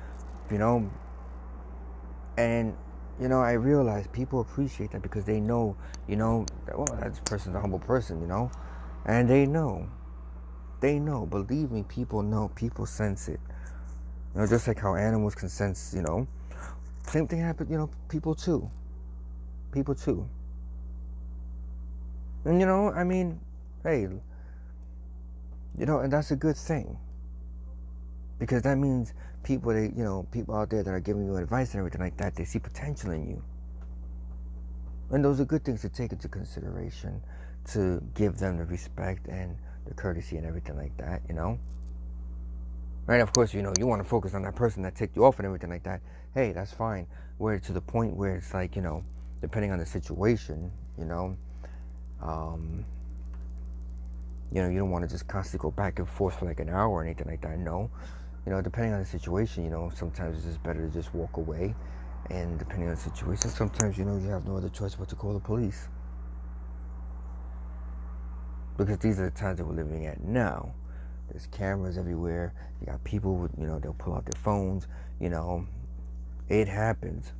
you 0.50 0.56
know. 0.56 0.90
And, 2.38 2.74
you 3.20 3.28
know, 3.28 3.40
I 3.40 3.52
realize 3.52 4.06
people 4.06 4.40
appreciate 4.40 4.92
that 4.92 5.02
because 5.02 5.24
they 5.24 5.40
know, 5.40 5.76
you 6.06 6.16
know, 6.16 6.46
well, 6.74 6.86
that 7.00 7.22
person's 7.26 7.56
a 7.56 7.60
humble 7.60 7.80
person, 7.80 8.20
you 8.22 8.26
know. 8.26 8.50
And 9.04 9.28
they 9.28 9.44
know. 9.44 9.86
They 10.80 10.98
know. 10.98 11.26
Believe 11.26 11.70
me, 11.70 11.84
people 11.88 12.22
know. 12.22 12.50
People 12.54 12.86
sense 12.86 13.28
it. 13.28 13.40
You 14.34 14.40
know, 14.40 14.46
just 14.46 14.68
like 14.68 14.78
how 14.78 14.94
animals 14.94 15.34
can 15.34 15.48
sense, 15.48 15.92
you 15.94 16.02
know. 16.02 16.26
Same 17.02 17.26
thing 17.26 17.40
happens, 17.40 17.70
you 17.70 17.78
know, 17.78 17.90
people 18.08 18.34
too. 18.34 18.70
People 19.72 19.94
too. 19.94 20.28
And 22.44 22.60
you 22.60 22.66
know, 22.66 22.90
I 22.90 23.04
mean, 23.04 23.40
hey, 23.82 24.02
you 24.02 25.86
know, 25.86 26.00
and 26.00 26.12
that's 26.12 26.30
a 26.30 26.36
good 26.36 26.56
thing. 26.56 26.96
Because 28.38 28.62
that 28.62 28.78
means 28.78 29.14
people 29.42 29.72
that 29.72 29.92
you 29.96 30.04
know, 30.04 30.26
people 30.30 30.54
out 30.54 30.70
there 30.70 30.82
that 30.82 30.90
are 30.90 31.00
giving 31.00 31.24
you 31.24 31.36
advice 31.36 31.72
and 31.72 31.78
everything 31.78 32.00
like 32.00 32.16
that, 32.18 32.36
they 32.36 32.44
see 32.44 32.58
potential 32.58 33.10
in 33.10 33.28
you. 33.28 33.42
And 35.10 35.24
those 35.24 35.40
are 35.40 35.44
good 35.44 35.64
things 35.64 35.80
to 35.80 35.88
take 35.88 36.12
into 36.12 36.28
consideration 36.28 37.20
to 37.72 38.02
give 38.14 38.38
them 38.38 38.58
the 38.58 38.64
respect 38.64 39.26
and 39.28 39.56
the 39.88 39.94
courtesy 39.94 40.36
and 40.36 40.46
everything 40.46 40.76
like 40.76 40.96
that, 40.98 41.22
you 41.28 41.34
know? 41.34 41.58
Right, 43.06 43.20
of 43.20 43.32
course, 43.32 43.54
you 43.54 43.62
know, 43.62 43.72
you 43.78 43.86
want 43.86 44.02
to 44.02 44.08
focus 44.08 44.34
on 44.34 44.42
that 44.42 44.54
person 44.54 44.82
that 44.82 44.94
ticked 44.94 45.16
you 45.16 45.24
off 45.24 45.38
and 45.38 45.46
everything 45.46 45.70
like 45.70 45.84
that. 45.84 46.02
Hey, 46.34 46.52
that's 46.52 46.72
fine. 46.72 47.06
Where 47.38 47.58
to 47.58 47.72
the 47.72 47.80
point 47.80 48.14
where 48.14 48.36
it's 48.36 48.52
like, 48.52 48.76
you 48.76 48.82
know, 48.82 49.02
depending 49.40 49.72
on 49.72 49.78
the 49.78 49.86
situation, 49.86 50.70
you 50.98 51.06
know, 51.06 51.36
um, 52.22 52.84
you 54.52 54.62
know, 54.62 54.68
you 54.68 54.78
don't 54.78 54.90
want 54.90 55.04
to 55.04 55.10
just 55.10 55.26
constantly 55.26 55.62
go 55.62 55.70
back 55.70 55.98
and 55.98 56.08
forth 56.08 56.38
for 56.38 56.44
like 56.44 56.60
an 56.60 56.68
hour 56.68 56.90
or 56.90 57.02
anything 57.02 57.28
like 57.28 57.40
that. 57.42 57.58
No, 57.58 57.90
you 58.44 58.52
know, 58.52 58.60
depending 58.60 58.92
on 58.92 59.00
the 59.00 59.06
situation, 59.06 59.64
you 59.64 59.70
know, 59.70 59.90
sometimes 59.94 60.36
it's 60.36 60.46
just 60.46 60.62
better 60.62 60.86
to 60.86 60.92
just 60.92 61.14
walk 61.14 61.36
away. 61.36 61.74
And 62.30 62.58
depending 62.58 62.88
on 62.88 62.94
the 62.94 63.00
situation, 63.00 63.50
sometimes, 63.50 63.96
you 63.96 64.04
know, 64.04 64.18
you 64.18 64.28
have 64.28 64.44
no 64.46 64.56
other 64.56 64.68
choice 64.68 64.94
but 64.94 65.08
to 65.08 65.14
call 65.14 65.32
the 65.32 65.40
police. 65.40 65.88
Because 68.78 68.98
these 68.98 69.20
are 69.20 69.24
the 69.24 69.36
times 69.36 69.58
that 69.58 69.66
we're 69.66 69.74
living 69.74 70.06
at 70.06 70.22
now. 70.22 70.72
There's 71.30 71.46
cameras 71.48 71.98
everywhere. 71.98 72.54
You 72.80 72.86
got 72.86 73.04
people 73.04 73.36
with, 73.36 73.50
you 73.58 73.66
know, 73.66 73.78
they'll 73.78 73.92
pull 73.92 74.14
out 74.14 74.24
their 74.24 74.40
phones. 74.40 74.86
You 75.20 75.28
know, 75.28 75.66
it 76.48 76.68
happens. 76.68 77.32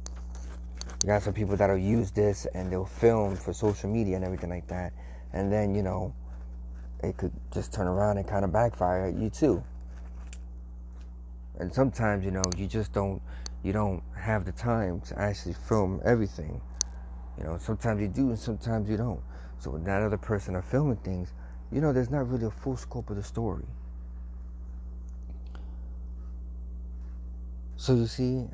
You 1.02 1.06
got 1.06 1.22
some 1.22 1.32
people 1.32 1.56
that'll 1.56 1.78
use 1.78 2.10
this 2.10 2.46
and 2.54 2.70
they'll 2.70 2.84
film 2.84 3.36
for 3.36 3.52
social 3.52 3.88
media 3.88 4.16
and 4.16 4.24
everything 4.24 4.50
like 4.50 4.66
that. 4.66 4.92
And 5.32 5.50
then, 5.50 5.74
you 5.74 5.82
know, 5.82 6.12
it 7.02 7.16
could 7.16 7.32
just 7.52 7.72
turn 7.72 7.86
around 7.86 8.18
and 8.18 8.26
kind 8.26 8.44
of 8.44 8.52
backfire 8.52 9.06
at 9.06 9.14
you 9.14 9.30
too. 9.30 9.62
And 11.60 11.72
sometimes, 11.72 12.24
you 12.24 12.32
know, 12.32 12.42
you 12.56 12.66
just 12.66 12.92
don't 12.92 13.22
you 13.62 13.72
don't 13.72 14.02
have 14.16 14.44
the 14.44 14.52
time 14.52 15.00
to 15.02 15.18
actually 15.18 15.54
film 15.54 16.00
everything. 16.04 16.60
You 17.36 17.44
know, 17.44 17.58
sometimes 17.58 18.00
you 18.00 18.08
do 18.08 18.30
and 18.30 18.38
sometimes 18.38 18.88
you 18.88 18.96
don't. 18.96 19.20
So 19.58 19.70
when 19.70 19.84
that 19.84 20.02
other 20.02 20.16
person 20.16 20.54
are 20.54 20.62
filming 20.62 20.96
things, 20.98 21.32
you 21.70 21.80
know, 21.80 21.92
there's 21.92 22.10
not 22.10 22.28
really 22.28 22.46
a 22.46 22.50
full 22.50 22.76
scope 22.76 23.10
of 23.10 23.16
the 23.16 23.22
story. 23.22 23.64
So 27.76 27.94
you 27.94 28.06
see, 28.06 28.44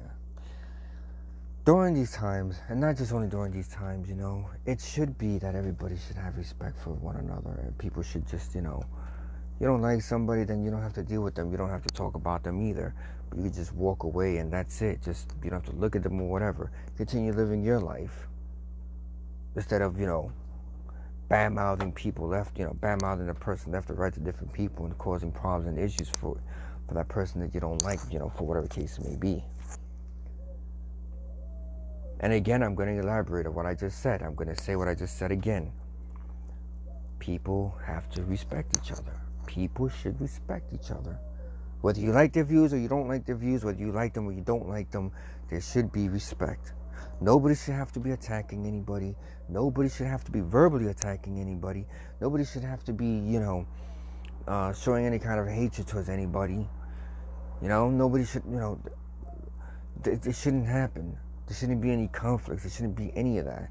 during 1.64 1.94
these 1.94 2.12
times, 2.12 2.56
and 2.68 2.80
not 2.80 2.96
just 2.96 3.12
only 3.12 3.28
during 3.28 3.52
these 3.52 3.68
times, 3.68 4.08
you 4.08 4.14
know, 4.14 4.48
it 4.66 4.80
should 4.80 5.16
be 5.16 5.38
that 5.38 5.54
everybody 5.54 5.96
should 6.06 6.16
have 6.16 6.36
respect 6.36 6.78
for 6.78 6.90
one 6.90 7.16
another, 7.16 7.58
and 7.62 7.76
people 7.78 8.02
should 8.02 8.28
just, 8.28 8.54
you 8.54 8.60
know, 8.60 8.82
you 9.60 9.66
don't 9.66 9.82
like 9.82 10.02
somebody, 10.02 10.44
then 10.44 10.64
you 10.64 10.70
don't 10.70 10.82
have 10.82 10.94
to 10.94 11.02
deal 11.02 11.22
with 11.22 11.34
them. 11.34 11.50
You 11.50 11.56
don't 11.56 11.70
have 11.70 11.82
to 11.82 11.94
talk 11.94 12.16
about 12.16 12.42
them 12.42 12.60
either. 12.60 12.92
But 13.30 13.38
you 13.38 13.50
just 13.50 13.72
walk 13.72 14.02
away, 14.02 14.38
and 14.38 14.52
that's 14.52 14.82
it. 14.82 15.00
Just 15.02 15.32
you 15.42 15.50
don't 15.50 15.64
have 15.64 15.74
to 15.74 15.80
look 15.80 15.94
at 15.94 16.02
them 16.02 16.20
or 16.20 16.28
whatever. 16.28 16.70
Continue 16.96 17.32
living 17.32 17.62
your 17.62 17.80
life 17.80 18.28
instead 19.54 19.80
of 19.80 19.98
you 19.98 20.06
know 20.06 20.32
bad 21.28 21.52
mouthing 21.52 21.92
people 21.92 22.26
left, 22.28 22.58
you 22.58 22.64
know, 22.64 22.74
bad 22.74 23.00
mouthing 23.02 23.26
the 23.26 23.34
person 23.34 23.72
left 23.72 23.90
or 23.90 23.94
right 23.94 24.12
to 24.12 24.20
different 24.20 24.52
people 24.52 24.84
and 24.84 24.96
causing 24.98 25.32
problems 25.32 25.66
and 25.68 25.78
issues 25.78 26.08
for 26.08 26.38
for 26.86 26.94
that 26.94 27.08
person 27.08 27.40
that 27.40 27.54
you 27.54 27.60
don't 27.60 27.82
like, 27.82 28.00
you 28.10 28.18
know, 28.18 28.28
for 28.28 28.44
whatever 28.44 28.66
case 28.66 28.98
it 28.98 29.08
may 29.08 29.16
be. 29.16 29.42
And 32.20 32.32
again, 32.32 32.62
I'm 32.62 32.74
going 32.74 32.94
to 32.94 33.02
elaborate 33.02 33.46
on 33.46 33.54
what 33.54 33.66
I 33.66 33.74
just 33.74 34.00
said. 34.00 34.22
I'm 34.22 34.34
going 34.34 34.54
to 34.54 34.62
say 34.62 34.76
what 34.76 34.88
I 34.88 34.94
just 34.94 35.18
said 35.18 35.32
again. 35.32 35.72
People 37.18 37.76
have 37.84 38.08
to 38.10 38.22
respect 38.24 38.76
each 38.76 38.92
other. 38.92 39.20
People 39.46 39.88
should 39.88 40.20
respect 40.20 40.72
each 40.72 40.90
other. 40.90 41.18
Whether 41.80 42.00
you 42.00 42.12
like 42.12 42.32
their 42.32 42.44
views 42.44 42.72
or 42.72 42.78
you 42.78 42.88
don't 42.88 43.08
like 43.08 43.26
their 43.26 43.36
views, 43.36 43.64
whether 43.64 43.78
you 43.78 43.92
like 43.92 44.14
them 44.14 44.26
or 44.26 44.32
you 44.32 44.40
don't 44.40 44.68
like 44.68 44.90
them, 44.90 45.12
there 45.50 45.60
should 45.60 45.92
be 45.92 46.08
respect. 46.08 46.72
Nobody 47.24 47.54
should 47.54 47.72
have 47.72 47.90
to 47.92 48.00
be 48.00 48.10
attacking 48.10 48.66
anybody. 48.66 49.16
Nobody 49.48 49.88
should 49.88 50.06
have 50.06 50.24
to 50.24 50.30
be 50.30 50.40
verbally 50.40 50.88
attacking 50.88 51.40
anybody. 51.40 51.86
Nobody 52.20 52.44
should 52.44 52.64
have 52.64 52.84
to 52.84 52.92
be, 52.92 53.06
you 53.06 53.40
know, 53.40 53.66
uh, 54.46 54.74
showing 54.74 55.06
any 55.06 55.18
kind 55.18 55.40
of 55.40 55.48
hatred 55.48 55.86
towards 55.86 56.10
anybody. 56.10 56.68
You 57.62 57.68
know, 57.68 57.88
nobody 57.88 58.26
should, 58.26 58.42
you 58.44 58.58
know, 58.58 58.78
th- 60.02 60.26
it 60.26 60.36
shouldn't 60.36 60.66
happen. 60.66 61.16
There 61.46 61.56
shouldn't 61.56 61.80
be 61.80 61.92
any 61.92 62.08
conflicts. 62.08 62.64
There 62.64 62.70
shouldn't 62.70 62.94
be 62.94 63.10
any 63.16 63.38
of 63.38 63.46
that. 63.46 63.70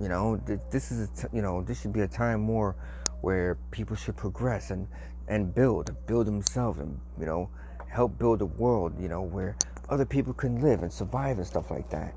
You 0.00 0.08
know, 0.08 0.40
th- 0.46 0.60
this 0.70 0.90
is, 0.90 1.26
you 1.30 1.42
know, 1.42 1.60
this 1.60 1.82
should 1.82 1.92
be 1.92 2.00
a 2.00 2.08
time 2.08 2.40
more 2.40 2.74
where 3.20 3.58
people 3.70 3.96
should 3.96 4.16
progress 4.16 4.70
and 4.70 4.88
and 5.28 5.54
build, 5.54 5.94
build 6.06 6.26
themselves, 6.26 6.78
and 6.78 6.98
you 7.20 7.26
know, 7.26 7.50
help 7.86 8.18
build 8.18 8.40
a 8.40 8.46
world, 8.46 8.94
you 8.98 9.08
know, 9.08 9.20
where 9.20 9.56
other 9.88 10.04
people 10.04 10.32
can 10.32 10.60
live 10.60 10.82
and 10.82 10.92
survive 10.92 11.38
and 11.38 11.46
stuff 11.46 11.70
like 11.70 11.88
that. 11.90 12.14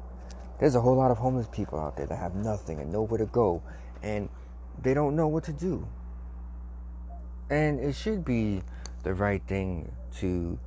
There's 0.60 0.76
a 0.76 0.82
whole 0.82 0.96
lot 0.96 1.12
of 1.12 1.18
homeless 1.18 1.48
people 1.52 1.80
out 1.80 1.96
there 1.96 2.06
that 2.06 2.18
have 2.18 2.36
nothing 2.36 2.80
and 2.80 2.92
nowhere 2.92 3.18
to 3.20 3.26
go, 3.26 3.62
and 4.04 4.28
they 4.82 4.94
don't 4.94 5.16
know 5.16 5.28
what 5.28 5.44
to 5.46 5.54
do. 5.54 5.88
And 7.50 7.80
it 7.80 7.96
should 7.96 8.26
be 8.26 8.62
the 9.04 9.14
right 9.14 9.42
thing 9.48 9.92
to 10.18 10.60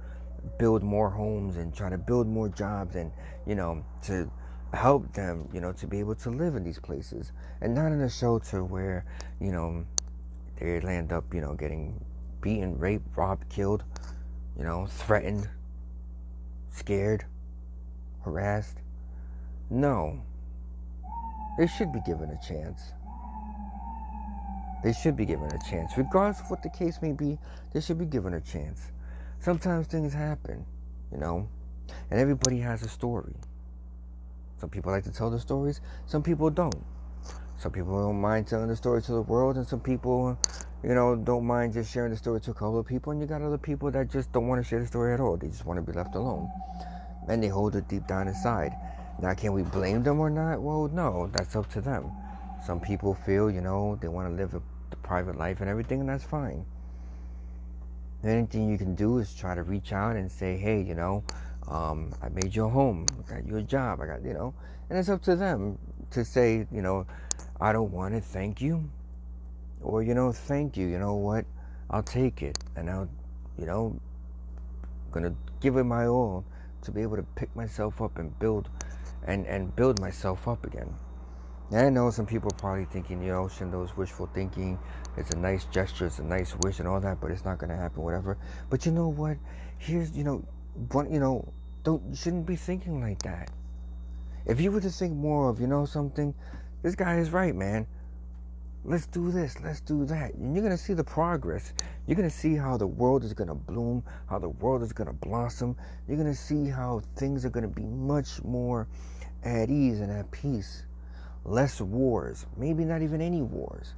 build 0.58 0.82
more 0.82 1.10
homes 1.10 1.56
and 1.56 1.74
try 1.74 1.90
to 1.90 1.98
build 1.98 2.26
more 2.26 2.48
jobs 2.48 2.96
and, 2.96 3.12
you 3.46 3.54
know, 3.54 3.84
to 4.02 4.30
help 4.72 5.12
them, 5.12 5.48
you 5.52 5.60
know, 5.60 5.72
to 5.72 5.86
be 5.86 6.00
able 6.00 6.14
to 6.14 6.30
live 6.30 6.56
in 6.56 6.64
these 6.64 6.78
places 6.78 7.32
and 7.60 7.74
not 7.74 7.92
in 7.92 8.00
a 8.00 8.10
shelter 8.10 8.64
where, 8.64 9.04
you 9.40 9.52
know, 9.52 9.84
they 10.58 10.80
land 10.80 11.12
up, 11.12 11.32
you 11.34 11.40
know, 11.40 11.54
getting 11.54 12.02
beaten, 12.40 12.78
raped, 12.78 13.06
robbed, 13.16 13.48
killed, 13.48 13.84
you 14.56 14.64
know, 14.64 14.86
threatened, 14.86 15.48
scared, 16.72 17.24
harassed. 18.24 18.78
No. 19.70 20.20
They 21.58 21.66
should 21.66 21.92
be 21.92 22.00
given 22.04 22.30
a 22.30 22.46
chance. 22.46 22.92
They 24.82 24.92
should 24.92 25.16
be 25.16 25.26
given 25.26 25.46
a 25.52 25.70
chance. 25.70 25.92
Regardless 25.96 26.40
of 26.40 26.50
what 26.50 26.62
the 26.62 26.70
case 26.70 27.00
may 27.00 27.12
be, 27.12 27.38
they 27.72 27.80
should 27.80 27.98
be 27.98 28.06
given 28.06 28.34
a 28.34 28.40
chance. 28.40 28.90
Sometimes 29.38 29.86
things 29.86 30.12
happen, 30.12 30.64
you 31.12 31.18
know, 31.18 31.48
and 32.10 32.18
everybody 32.18 32.58
has 32.58 32.82
a 32.82 32.88
story. 32.88 33.34
Some 34.58 34.70
people 34.70 34.92
like 34.92 35.04
to 35.04 35.12
tell 35.12 35.30
the 35.30 35.38
stories, 35.40 35.80
some 36.06 36.22
people 36.22 36.50
don't. 36.50 36.74
Some 37.62 37.70
people 37.70 38.02
don't 38.02 38.20
mind 38.20 38.48
telling 38.48 38.66
the 38.66 38.74
story 38.74 39.00
to 39.02 39.12
the 39.12 39.22
world, 39.22 39.56
and 39.56 39.64
some 39.64 39.78
people, 39.78 40.36
you 40.82 40.96
know, 40.96 41.14
don't 41.14 41.44
mind 41.44 41.74
just 41.74 41.92
sharing 41.92 42.10
the 42.10 42.16
story 42.16 42.40
to 42.40 42.50
a 42.50 42.54
couple 42.54 42.80
of 42.80 42.86
people. 42.86 43.12
And 43.12 43.20
you 43.20 43.26
got 43.28 43.40
other 43.40 43.56
people 43.56 43.88
that 43.92 44.10
just 44.10 44.32
don't 44.32 44.48
want 44.48 44.60
to 44.60 44.68
share 44.68 44.80
the 44.80 44.86
story 44.88 45.14
at 45.14 45.20
all. 45.20 45.36
They 45.36 45.46
just 45.46 45.64
want 45.64 45.78
to 45.78 45.88
be 45.88 45.96
left 45.96 46.16
alone. 46.16 46.50
And 47.28 47.40
they 47.40 47.46
hold 47.46 47.76
it 47.76 47.86
deep 47.86 48.08
down 48.08 48.26
inside. 48.26 48.72
Now, 49.20 49.32
can 49.34 49.52
we 49.52 49.62
blame 49.62 50.02
them 50.02 50.18
or 50.18 50.28
not? 50.28 50.60
Well, 50.60 50.88
no, 50.92 51.30
that's 51.32 51.54
up 51.54 51.70
to 51.74 51.80
them. 51.80 52.10
Some 52.66 52.80
people 52.80 53.14
feel, 53.14 53.48
you 53.48 53.60
know, 53.60 53.96
they 54.02 54.08
want 54.08 54.28
to 54.28 54.34
live 54.34 54.54
a, 54.54 54.62
the 54.90 54.96
private 54.96 55.38
life 55.38 55.60
and 55.60 55.70
everything, 55.70 56.00
and 56.00 56.08
that's 56.08 56.24
fine. 56.24 56.66
Anything 58.24 58.70
you 58.70 58.76
can 58.76 58.96
do 58.96 59.18
is 59.18 59.32
try 59.36 59.54
to 59.54 59.62
reach 59.62 59.92
out 59.92 60.16
and 60.16 60.28
say, 60.32 60.56
hey, 60.56 60.82
you 60.82 60.96
know, 60.96 61.22
um, 61.68 62.12
I 62.20 62.28
made 62.28 62.56
you 62.56 62.64
a 62.64 62.68
home, 62.68 63.06
I 63.20 63.34
got 63.34 63.46
you 63.46 63.58
a 63.58 63.62
job, 63.62 64.00
I 64.00 64.06
got, 64.06 64.24
you 64.24 64.34
know, 64.34 64.52
and 64.90 64.98
it's 64.98 65.08
up 65.08 65.22
to 65.22 65.36
them 65.36 65.78
to 66.10 66.24
say, 66.24 66.66
you 66.72 66.82
know, 66.82 67.06
I 67.62 67.72
don't 67.72 67.92
want 67.92 68.12
it, 68.12 68.24
thank 68.24 68.60
you. 68.60 68.90
Or, 69.82 70.02
you 70.02 70.14
know, 70.14 70.32
thank 70.32 70.76
you, 70.76 70.88
you 70.88 70.98
know 70.98 71.14
what? 71.14 71.44
I'll 71.90 72.02
take 72.02 72.42
it. 72.42 72.58
And 72.74 72.90
I'll, 72.90 73.08
you 73.56 73.66
know, 73.66 74.00
gonna 75.12 75.32
give 75.60 75.76
it 75.76 75.84
my 75.84 76.08
all 76.08 76.44
to 76.82 76.90
be 76.90 77.02
able 77.02 77.16
to 77.16 77.22
pick 77.36 77.54
myself 77.54 78.02
up 78.02 78.18
and 78.18 78.36
build 78.40 78.68
and, 79.28 79.46
and 79.46 79.74
build 79.76 80.00
myself 80.00 80.48
up 80.48 80.66
again. 80.66 80.92
And 81.70 81.80
I 81.86 81.88
know 81.88 82.10
some 82.10 82.26
people 82.26 82.50
are 82.52 82.58
probably 82.58 82.84
thinking, 82.86 83.22
you 83.22 83.28
know, 83.28 83.48
those 83.48 83.96
wishful 83.96 84.28
thinking, 84.34 84.76
it's 85.16 85.30
a 85.30 85.38
nice 85.38 85.64
gesture, 85.66 86.06
it's 86.06 86.18
a 86.18 86.24
nice 86.24 86.56
wish 86.64 86.80
and 86.80 86.88
all 86.88 86.98
that, 86.98 87.20
but 87.20 87.30
it's 87.30 87.44
not 87.44 87.58
gonna 87.58 87.76
happen, 87.76 88.02
whatever. 88.02 88.38
But 88.70 88.84
you 88.86 88.90
know 88.90 89.06
what? 89.06 89.36
Here's, 89.78 90.10
you 90.16 90.24
know, 90.24 90.44
one, 90.90 91.12
you 91.12 91.20
know, 91.20 91.52
don't 91.84 92.02
you 92.10 92.16
shouldn't 92.16 92.44
be 92.44 92.56
thinking 92.56 93.00
like 93.00 93.22
that. 93.22 93.50
If 94.46 94.60
you 94.60 94.72
were 94.72 94.80
to 94.80 94.90
think 94.90 95.14
more 95.14 95.48
of, 95.48 95.60
you 95.60 95.68
know, 95.68 95.84
something, 95.84 96.34
this 96.82 96.94
guy 96.94 97.18
is 97.18 97.30
right, 97.30 97.54
man. 97.54 97.86
Let's 98.84 99.06
do 99.06 99.30
this, 99.30 99.60
let's 99.60 99.80
do 99.80 100.04
that. 100.06 100.34
And 100.34 100.54
you're 100.54 100.64
going 100.64 100.76
to 100.76 100.82
see 100.82 100.92
the 100.92 101.04
progress. 101.04 101.72
You're 102.06 102.16
going 102.16 102.28
to 102.28 102.36
see 102.36 102.56
how 102.56 102.76
the 102.76 102.86
world 102.86 103.22
is 103.22 103.32
going 103.32 103.48
to 103.48 103.54
bloom, 103.54 104.02
how 104.28 104.40
the 104.40 104.48
world 104.48 104.82
is 104.82 104.92
going 104.92 105.06
to 105.06 105.12
blossom. 105.12 105.76
You're 106.08 106.16
going 106.16 106.28
to 106.28 106.38
see 106.38 106.66
how 106.66 107.02
things 107.16 107.44
are 107.44 107.50
going 107.50 107.62
to 107.62 107.68
be 107.68 107.84
much 107.86 108.42
more 108.42 108.88
at 109.44 109.70
ease 109.70 110.00
and 110.00 110.10
at 110.10 110.30
peace. 110.32 110.82
Less 111.44 111.80
wars, 111.80 112.46
maybe 112.56 112.84
not 112.84 113.02
even 113.02 113.20
any 113.20 113.42
wars. 113.42 113.94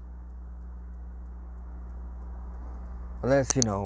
unless 3.25 3.57
you 3.57 3.62
know 3.62 3.83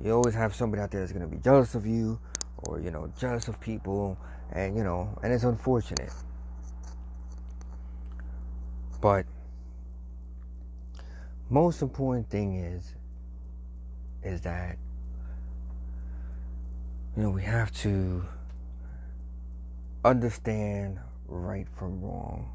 you 0.00 0.12
always 0.12 0.32
have 0.32 0.54
somebody 0.54 0.80
out 0.80 0.92
there 0.92 1.00
that's 1.00 1.10
going 1.10 1.28
to 1.28 1.36
be 1.36 1.42
jealous 1.42 1.74
of 1.74 1.84
you 1.84 2.20
or 2.58 2.80
you 2.80 2.92
know 2.92 3.12
jealous 3.18 3.48
of 3.48 3.60
people 3.60 4.16
and 4.52 4.76
you 4.76 4.84
know 4.84 5.18
and 5.24 5.32
it's 5.32 5.42
unfortunate 5.42 6.12
but 9.00 9.26
most 11.48 11.82
important 11.82 12.28
thing 12.28 12.58
is 12.58 12.94
is 14.24 14.40
that 14.40 14.76
you 17.16 17.22
know 17.22 17.30
we 17.30 17.42
have 17.42 17.72
to 17.72 18.24
understand 20.04 20.98
right 21.28 21.66
from 21.76 22.00
wrong. 22.00 22.50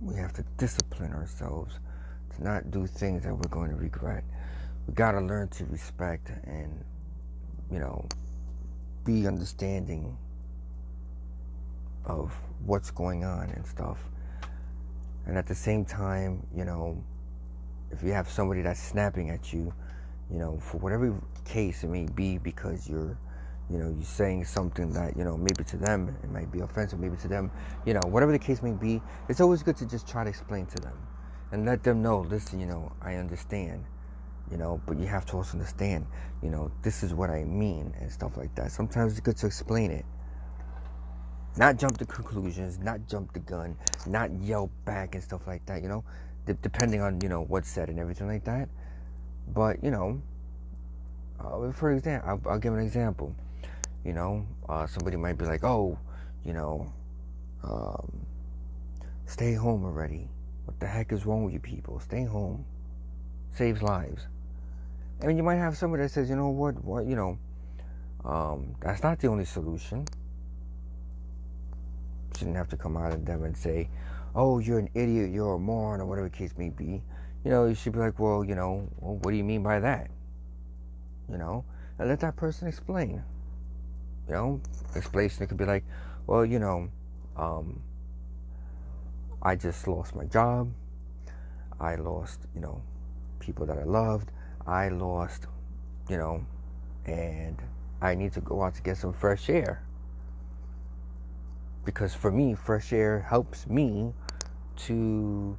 We 0.00 0.16
have 0.16 0.32
to 0.34 0.44
discipline 0.58 1.12
ourselves 1.12 1.78
to 2.34 2.44
not 2.44 2.70
do 2.70 2.86
things 2.86 3.22
that 3.24 3.34
we're 3.34 3.48
going 3.50 3.70
to 3.70 3.76
regret. 3.76 4.24
We 4.86 4.94
got 4.94 5.12
to 5.12 5.20
learn 5.20 5.48
to 5.48 5.64
respect 5.66 6.30
and 6.44 6.84
you 7.70 7.78
know 7.78 8.06
be 9.04 9.26
understanding 9.26 10.16
of 12.04 12.32
what's 12.64 12.90
going 12.90 13.24
on 13.24 13.50
and 13.50 13.66
stuff 13.66 13.98
and 15.26 15.36
at 15.36 15.46
the 15.46 15.54
same 15.54 15.84
time 15.84 16.46
you 16.54 16.64
know 16.64 17.02
if 17.90 18.02
you 18.02 18.12
have 18.12 18.28
somebody 18.28 18.62
that's 18.62 18.82
snapping 18.82 19.30
at 19.30 19.52
you 19.52 19.72
you 20.30 20.38
know 20.38 20.58
for 20.58 20.78
whatever 20.78 21.14
case 21.44 21.84
it 21.84 21.88
may 21.88 22.06
be 22.06 22.38
because 22.38 22.88
you're 22.88 23.16
you 23.70 23.78
know 23.78 23.88
you're 23.88 24.04
saying 24.04 24.44
something 24.44 24.92
that 24.92 25.16
you 25.16 25.24
know 25.24 25.36
maybe 25.36 25.64
to 25.64 25.76
them 25.76 26.14
it 26.22 26.30
might 26.30 26.50
be 26.52 26.60
offensive 26.60 26.98
maybe 26.98 27.16
to 27.16 27.28
them 27.28 27.50
you 27.86 27.94
know 27.94 28.00
whatever 28.06 28.32
the 28.32 28.38
case 28.38 28.62
may 28.62 28.72
be 28.72 29.00
it's 29.28 29.40
always 29.40 29.62
good 29.62 29.76
to 29.76 29.86
just 29.86 30.06
try 30.06 30.24
to 30.24 30.30
explain 30.30 30.66
to 30.66 30.76
them 30.82 30.96
and 31.52 31.64
let 31.64 31.82
them 31.82 32.02
know 32.02 32.20
listen 32.20 32.60
you 32.60 32.66
know 32.66 32.92
i 33.00 33.14
understand 33.14 33.84
you 34.50 34.56
know 34.56 34.80
but 34.86 34.98
you 34.98 35.06
have 35.06 35.24
to 35.24 35.36
also 35.36 35.52
understand 35.52 36.06
you 36.42 36.50
know 36.50 36.70
this 36.82 37.02
is 37.02 37.14
what 37.14 37.30
i 37.30 37.44
mean 37.44 37.94
and 38.00 38.10
stuff 38.10 38.36
like 38.36 38.54
that. 38.54 38.70
Sometimes 38.70 39.12
it's 39.12 39.20
good 39.20 39.36
to 39.38 39.46
explain 39.46 39.90
it 39.90 40.04
not 41.56 41.76
jump 41.76 41.96
to 41.98 42.04
conclusions 42.04 42.78
not 42.78 43.06
jump 43.08 43.32
the 43.32 43.40
gun 43.40 43.76
not 44.06 44.30
yell 44.40 44.70
back 44.84 45.14
and 45.14 45.22
stuff 45.22 45.46
like 45.46 45.64
that 45.66 45.82
you 45.82 45.88
know 45.88 46.04
D- 46.46 46.54
depending 46.62 47.00
on 47.00 47.20
you 47.20 47.28
know 47.28 47.42
what's 47.42 47.70
said 47.70 47.88
and 47.88 47.98
everything 47.98 48.26
like 48.26 48.44
that. 48.44 48.68
But 49.48 49.82
you 49.82 49.90
know 49.90 50.20
uh, 51.40 51.72
for 51.72 51.92
example 51.92 52.28
I'll, 52.28 52.52
I'll, 52.52 52.58
give 52.58 52.74
an 52.74 52.80
example 52.80 53.34
you 54.04 54.12
know 54.12 54.46
uh, 54.68 54.86
somebody 54.86 55.16
might 55.16 55.38
be 55.38 55.44
like 55.44 55.64
oh 55.64 55.98
you 56.44 56.52
know 56.52 56.92
um, 57.64 58.26
stay 59.26 59.54
home 59.54 59.84
already. 59.84 60.28
What 60.66 60.78
the 60.80 60.86
heck 60.86 61.12
is 61.12 61.26
wrong 61.26 61.44
with 61.44 61.54
you 61.54 61.60
people? 61.60 61.98
Stay 62.00 62.24
home. 62.24 62.64
Saves 63.52 63.82
lives. 63.82 64.26
I 65.22 65.26
mean, 65.26 65.36
you 65.36 65.42
might 65.42 65.56
have 65.56 65.76
somebody 65.76 66.02
that 66.02 66.10
says, 66.10 66.28
you 66.28 66.36
know 66.36 66.48
what, 66.48 66.82
what, 66.84 67.06
you 67.06 67.16
know, 67.16 67.38
um, 68.24 68.74
that's 68.80 69.02
not 69.02 69.18
the 69.20 69.28
only 69.28 69.44
solution. 69.44 70.06
Shouldn't 72.36 72.56
have 72.56 72.68
to 72.70 72.76
come 72.76 72.96
out 72.96 73.12
of 73.12 73.24
them 73.24 73.44
and 73.44 73.56
say, 73.56 73.88
oh, 74.34 74.58
you're 74.58 74.78
an 74.78 74.88
idiot, 74.94 75.30
you're 75.30 75.54
a 75.54 75.58
moron, 75.58 76.00
or 76.00 76.06
whatever 76.06 76.28
the 76.28 76.36
case 76.36 76.52
may 76.58 76.68
be. 76.68 77.02
You 77.44 77.50
know, 77.50 77.66
you 77.66 77.74
should 77.74 77.92
be 77.92 77.98
like, 77.98 78.18
well, 78.18 78.44
you 78.44 78.54
know, 78.54 78.88
well, 78.98 79.16
what 79.16 79.30
do 79.30 79.36
you 79.36 79.44
mean 79.44 79.62
by 79.62 79.78
that? 79.80 80.10
You 81.30 81.38
know, 81.38 81.64
and 81.98 82.08
let 82.08 82.20
that 82.20 82.36
person 82.36 82.66
explain. 82.66 83.22
You 84.26 84.34
know, 84.34 84.60
explanation 84.96 85.46
could 85.46 85.58
be 85.58 85.64
like, 85.64 85.84
well, 86.26 86.44
you 86.44 86.58
know, 86.58 86.88
um, 87.36 87.80
I 89.42 89.54
just 89.54 89.86
lost 89.86 90.16
my 90.16 90.24
job. 90.24 90.72
I 91.78 91.96
lost, 91.96 92.40
you 92.54 92.60
know, 92.60 92.82
people 93.40 93.66
that 93.66 93.78
I 93.78 93.84
loved. 93.84 94.30
I 94.66 94.88
lost, 94.88 95.46
you 96.08 96.16
know, 96.16 96.44
and 97.04 97.60
I 98.00 98.14
need 98.14 98.32
to 98.32 98.40
go 98.40 98.62
out 98.62 98.74
to 98.76 98.82
get 98.82 98.96
some 98.96 99.12
fresh 99.12 99.50
air. 99.50 99.82
Because 101.84 102.14
for 102.14 102.30
me, 102.30 102.54
fresh 102.54 102.92
air 102.92 103.20
helps 103.20 103.66
me 103.66 104.12
to 104.86 105.56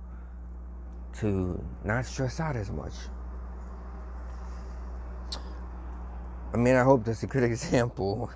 to 1.19 1.63
not 1.83 2.05
stress 2.05 2.39
out 2.39 2.55
as 2.55 2.71
much. 2.71 2.93
I 6.53 6.57
mean, 6.57 6.75
I 6.75 6.83
hope 6.83 7.03
that's 7.03 7.23
a 7.23 7.27
good 7.27 7.43
example. 7.51 8.31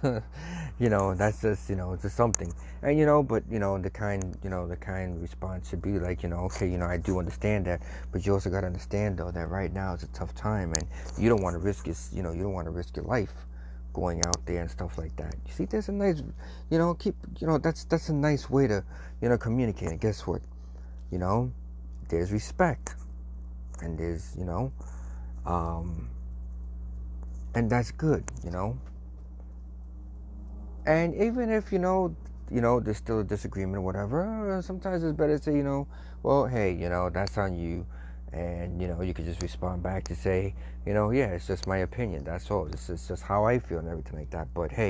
you 0.79 0.89
know, 0.89 1.13
that's 1.13 1.41
just, 1.41 1.69
you 1.69 1.75
know, 1.75 1.93
it's 1.93 2.03
just 2.03 2.15
something. 2.15 2.53
And, 2.81 2.97
you 2.97 3.05
know, 3.05 3.23
but, 3.23 3.43
you 3.49 3.59
know, 3.59 3.77
the 3.77 3.89
kind, 3.89 4.37
you 4.43 4.49
know, 4.49 4.67
the 4.67 4.75
kind 4.75 5.21
response 5.21 5.69
should 5.69 5.81
be 5.81 5.99
like, 5.99 6.23
you 6.23 6.29
know, 6.29 6.39
okay, 6.45 6.69
you 6.69 6.77
know, 6.77 6.85
I 6.85 6.97
do 6.97 7.19
understand 7.19 7.65
that, 7.65 7.81
but 8.11 8.25
you 8.25 8.33
also 8.33 8.49
got 8.49 8.61
to 8.61 8.67
understand, 8.67 9.17
though, 9.17 9.31
that 9.31 9.49
right 9.49 9.71
now 9.71 9.93
is 9.93 10.03
a 10.03 10.07
tough 10.07 10.33
time 10.35 10.73
and 10.73 10.87
you 11.17 11.29
don't 11.29 11.41
want 11.41 11.53
to 11.53 11.59
risk 11.59 11.87
your, 11.87 11.95
you 12.13 12.23
know, 12.23 12.31
you 12.31 12.43
don't 12.43 12.53
want 12.53 12.65
to 12.65 12.71
risk 12.71 12.95
your 12.95 13.05
life 13.05 13.33
going 13.99 14.25
out 14.25 14.45
there 14.45 14.61
and 14.61 14.71
stuff 14.71 14.97
like 14.97 15.15
that. 15.17 15.35
You 15.45 15.53
see, 15.53 15.65
there's 15.65 15.89
a 15.89 15.91
nice, 15.91 16.21
you 16.69 16.77
know, 16.77 16.93
keep, 16.93 17.15
you 17.39 17.47
know, 17.47 17.57
that's, 17.57 17.83
that's 17.85 18.09
a 18.09 18.13
nice 18.13 18.49
way 18.49 18.67
to, 18.67 18.83
you 19.21 19.29
know, 19.29 19.37
communicate. 19.37 19.89
And 19.89 19.99
guess 19.99 20.25
what? 20.25 20.41
You 21.11 21.17
know, 21.17 21.51
there's 22.07 22.31
respect 22.31 22.95
and 23.81 23.97
there's, 23.97 24.35
you 24.37 24.45
know, 24.45 24.71
um, 25.45 26.09
and 27.55 27.69
that's 27.69 27.91
good, 27.91 28.23
you 28.43 28.51
know. 28.51 28.77
And 30.85 31.13
even 31.15 31.51
if 31.51 31.71
you 31.71 31.79
know, 31.79 32.15
you 32.51 32.61
know, 32.61 32.79
there's 32.79 32.97
still 32.97 33.19
a 33.19 33.23
disagreement 33.23 33.77
or 33.77 33.81
whatever, 33.81 34.57
uh, 34.57 34.61
sometimes 34.61 35.03
it's 35.03 35.15
better 35.15 35.37
to 35.37 35.43
say, 35.43 35.55
you 35.55 35.63
know, 35.63 35.87
well, 36.23 36.47
hey, 36.47 36.73
you 36.73 36.89
know, 36.89 37.09
that's 37.09 37.37
on 37.37 37.55
you, 37.55 37.85
and 38.31 38.81
you 38.81 38.87
know, 38.87 39.01
you 39.01 39.13
could 39.13 39.25
just 39.25 39.41
respond 39.41 39.81
back 39.81 40.03
to 40.05 40.15
say, 40.15 40.53
you 40.85 40.93
know, 40.93 41.11
yeah, 41.11 41.27
it's 41.27 41.47
just 41.47 41.67
my 41.67 41.77
opinion. 41.77 42.23
That's 42.23 42.49
all. 42.51 42.65
This 42.65 42.89
is 42.89 43.07
just 43.07 43.23
how 43.23 43.45
I 43.45 43.59
feel 43.59 43.79
and 43.79 43.87
everything 43.87 44.19
like 44.19 44.29
that. 44.31 44.47
But 44.53 44.71
hey, 44.71 44.89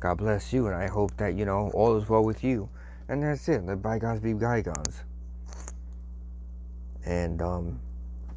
God 0.00 0.18
bless 0.18 0.52
you, 0.52 0.66
and 0.66 0.74
I 0.74 0.88
hope 0.88 1.16
that 1.16 1.34
you 1.34 1.44
know 1.44 1.70
all 1.74 1.96
is 1.96 2.08
well 2.08 2.24
with 2.24 2.42
you. 2.44 2.68
And 3.08 3.22
that's 3.22 3.48
it. 3.48 3.64
Let 3.64 3.82
bygones 3.82 4.20
be 4.20 4.34
bygones. 4.34 5.02
And 7.04 7.40
um, 7.40 7.80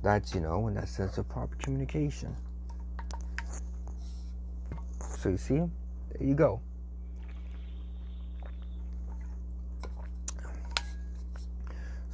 that's 0.02 0.34
you 0.34 0.42
know, 0.42 0.68
in 0.68 0.74
that 0.76 0.90
sense 0.90 1.18
of 1.18 1.28
proper 1.30 1.56
communication. 1.56 2.36
So 5.18 5.30
you 5.30 5.38
see, 5.38 5.56
there 5.58 6.28
you 6.28 6.34
go. 6.34 6.62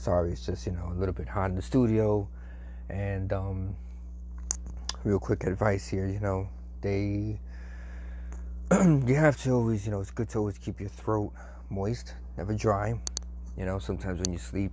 Sorry, 0.07 0.31
it's 0.31 0.45
just 0.45 0.65
you 0.65 0.71
know 0.71 0.89
a 0.89 0.97
little 0.97 1.13
bit 1.13 1.27
hot 1.27 1.49
in 1.49 1.57
the 1.57 1.61
studio, 1.61 2.29
and 2.87 3.33
um, 3.33 3.75
real 5.03 5.19
quick 5.19 5.43
advice 5.43 5.85
here. 5.85 6.07
You 6.07 6.21
know, 6.21 6.47
they 6.79 7.37
you 8.71 9.15
have 9.15 9.35
to 9.41 9.51
always 9.51 9.85
you 9.85 9.91
know 9.91 9.99
it's 9.99 10.11
good 10.11 10.29
to 10.29 10.37
always 10.37 10.57
keep 10.59 10.79
your 10.79 10.87
throat 10.87 11.33
moist, 11.69 12.13
never 12.37 12.53
dry. 12.53 12.97
You 13.57 13.65
know, 13.65 13.79
sometimes 13.79 14.21
when 14.21 14.31
you 14.31 14.39
sleep 14.39 14.71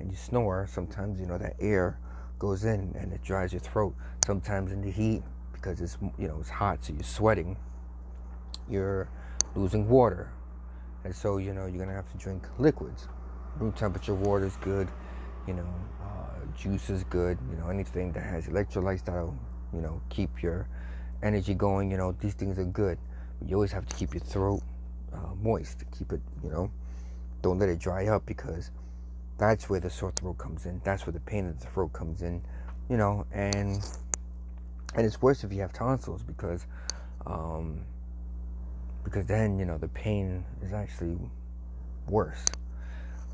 and 0.00 0.10
you 0.10 0.16
snore, 0.16 0.66
sometimes 0.68 1.20
you 1.20 1.26
know 1.26 1.38
that 1.38 1.54
air 1.60 1.96
goes 2.40 2.64
in 2.64 2.92
and 2.98 3.12
it 3.12 3.22
dries 3.22 3.52
your 3.52 3.60
throat. 3.60 3.94
Sometimes 4.26 4.72
in 4.72 4.82
the 4.82 4.90
heat 4.90 5.22
because 5.52 5.80
it's 5.80 5.96
you 6.18 6.26
know 6.26 6.38
it's 6.40 6.50
hot, 6.50 6.84
so 6.84 6.92
you're 6.92 7.04
sweating 7.04 7.56
you're 8.68 9.08
losing 9.54 9.88
water. 9.88 10.32
And 11.04 11.14
so, 11.14 11.38
you 11.38 11.52
know, 11.52 11.66
you're 11.66 11.78
going 11.78 11.88
to 11.88 11.94
have 11.94 12.10
to 12.10 12.18
drink 12.18 12.44
liquids. 12.58 13.06
Room 13.58 13.72
temperature 13.72 14.14
water 14.14 14.46
is 14.46 14.56
good. 14.56 14.88
You 15.46 15.54
know, 15.54 15.68
uh, 16.02 16.56
juice 16.56 16.90
is 16.90 17.04
good. 17.04 17.38
You 17.50 17.56
know, 17.56 17.68
anything 17.68 18.12
that 18.12 18.22
has 18.22 18.46
electrolytes 18.46 19.04
that'll, 19.04 19.36
you 19.72 19.80
know, 19.80 20.00
keep 20.08 20.42
your 20.42 20.68
energy 21.22 21.54
going. 21.54 21.90
You 21.90 21.96
know, 21.96 22.12
these 22.12 22.34
things 22.34 22.58
are 22.58 22.64
good. 22.64 22.98
But 23.38 23.48
you 23.48 23.56
always 23.56 23.72
have 23.72 23.86
to 23.86 23.96
keep 23.96 24.14
your 24.14 24.22
throat 24.22 24.62
uh, 25.12 25.34
moist. 25.40 25.84
Keep 25.98 26.12
it, 26.12 26.20
you 26.42 26.50
know, 26.50 26.70
don't 27.42 27.58
let 27.58 27.68
it 27.68 27.78
dry 27.78 28.06
up 28.06 28.24
because 28.26 28.70
that's 29.38 29.68
where 29.68 29.80
the 29.80 29.90
sore 29.90 30.12
throat 30.12 30.38
comes 30.38 30.66
in. 30.66 30.80
That's 30.84 31.06
where 31.06 31.12
the 31.12 31.20
pain 31.20 31.46
of 31.48 31.60
the 31.60 31.66
throat 31.66 31.92
comes 31.92 32.22
in. 32.22 32.42
You 32.88 32.96
know, 32.96 33.26
and 33.32 33.82
and 34.94 35.06
it's 35.06 35.22
worse 35.22 35.44
if 35.44 35.52
you 35.52 35.60
have 35.60 35.72
tonsils 35.72 36.22
because 36.22 36.66
um, 37.26 37.84
because 39.04 39.26
then 39.26 39.58
you 39.58 39.64
know 39.64 39.78
the 39.78 39.88
pain 39.88 40.44
is 40.62 40.72
actually 40.72 41.16
worse. 42.08 42.44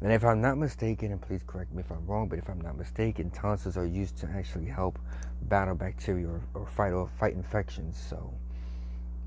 And 0.01 0.13
if 0.13 0.25
I'm 0.25 0.41
not 0.41 0.59
mistaken, 0.59 1.11
and 1.11 1.21
please 1.21 1.43
correct 1.47 1.73
me 1.73 1.81
if 1.81 1.91
I'm 1.91 2.07
wrong, 2.07 2.29
but 2.29 2.39
if 2.39 2.49
I'm 2.49 2.61
not 2.61 2.79
mistaken, 2.79 3.31
tonsils 3.31 3.77
are 3.77 3.85
used 3.85 4.17
to 4.19 4.29
actually 4.29 4.67
help 4.67 4.99
battle 5.43 5.75
bacteria 5.75 6.29
or, 6.29 6.41
or 6.55 6.67
fight 6.67 6.93
or 6.93 7.09
fight 7.19 7.35
infections. 7.35 8.01
So, 8.09 8.33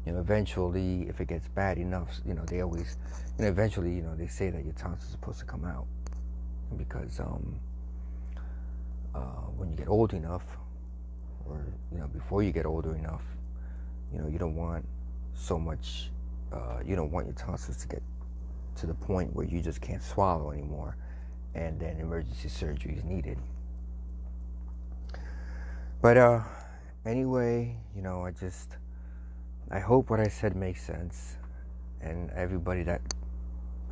you 0.06 0.14
know, 0.14 0.20
eventually, 0.20 1.08
if 1.10 1.20
it 1.20 1.28
gets 1.28 1.48
bad 1.50 1.78
enough, 1.78 2.10
you 2.26 2.34
know, 2.34 2.46
they 2.46 2.62
always, 2.62 2.98
you 3.38 3.44
know, 3.44 3.50
eventually, 3.50 3.94
you 3.94 4.02
know, 4.02 4.16
they 4.16 4.28
say 4.28 4.50
that 4.50 4.64
your 4.64 4.74
tonsils 4.74 5.10
are 5.10 5.12
supposed 5.12 5.40
to 5.40 5.46
come 5.46 5.66
out 5.66 5.88
because 6.78 7.20
um, 7.20 7.60
uh, 9.14 9.50
when 9.58 9.70
you 9.70 9.76
get 9.76 9.90
old 9.90 10.14
enough, 10.14 10.44
or 11.46 11.66
you 11.92 11.98
know, 11.98 12.08
before 12.08 12.44
you 12.44 12.54
get 12.54 12.66
older 12.66 12.96
enough, 12.96 13.24
you 14.14 14.20
know, 14.20 14.28
you 14.28 14.40
don't 14.40 14.56
want 14.56 14.86
so 15.34 15.60
much 15.60 16.12
uh, 16.52 16.80
you 16.86 16.96
don't 16.96 17.12
want 17.12 17.26
your 17.26 17.36
tonsils 17.36 17.78
to 17.78 17.88
get 17.88 18.02
to 18.82 18.88
the 18.88 18.94
point 18.96 19.34
where 19.36 19.46
you 19.46 19.62
just 19.62 19.80
can't 19.80 20.02
swallow 20.02 20.52
anymore 20.52 20.98
and 21.54 21.80
then 21.80 22.00
emergency 22.00 22.50
surgery 22.50 22.96
is 22.96 23.04
needed. 23.04 23.38
But 26.02 26.18
uh, 26.18 26.42
anyway, 27.06 27.78
you 27.96 28.02
know, 28.02 28.26
I 28.26 28.32
just, 28.32 28.78
I 29.70 29.80
hope 29.80 30.10
what 30.10 30.20
I 30.20 30.28
said 30.28 30.56
makes 30.56 30.84
sense. 30.84 31.38
And 32.02 32.32
everybody 32.32 32.82
that 32.84 33.02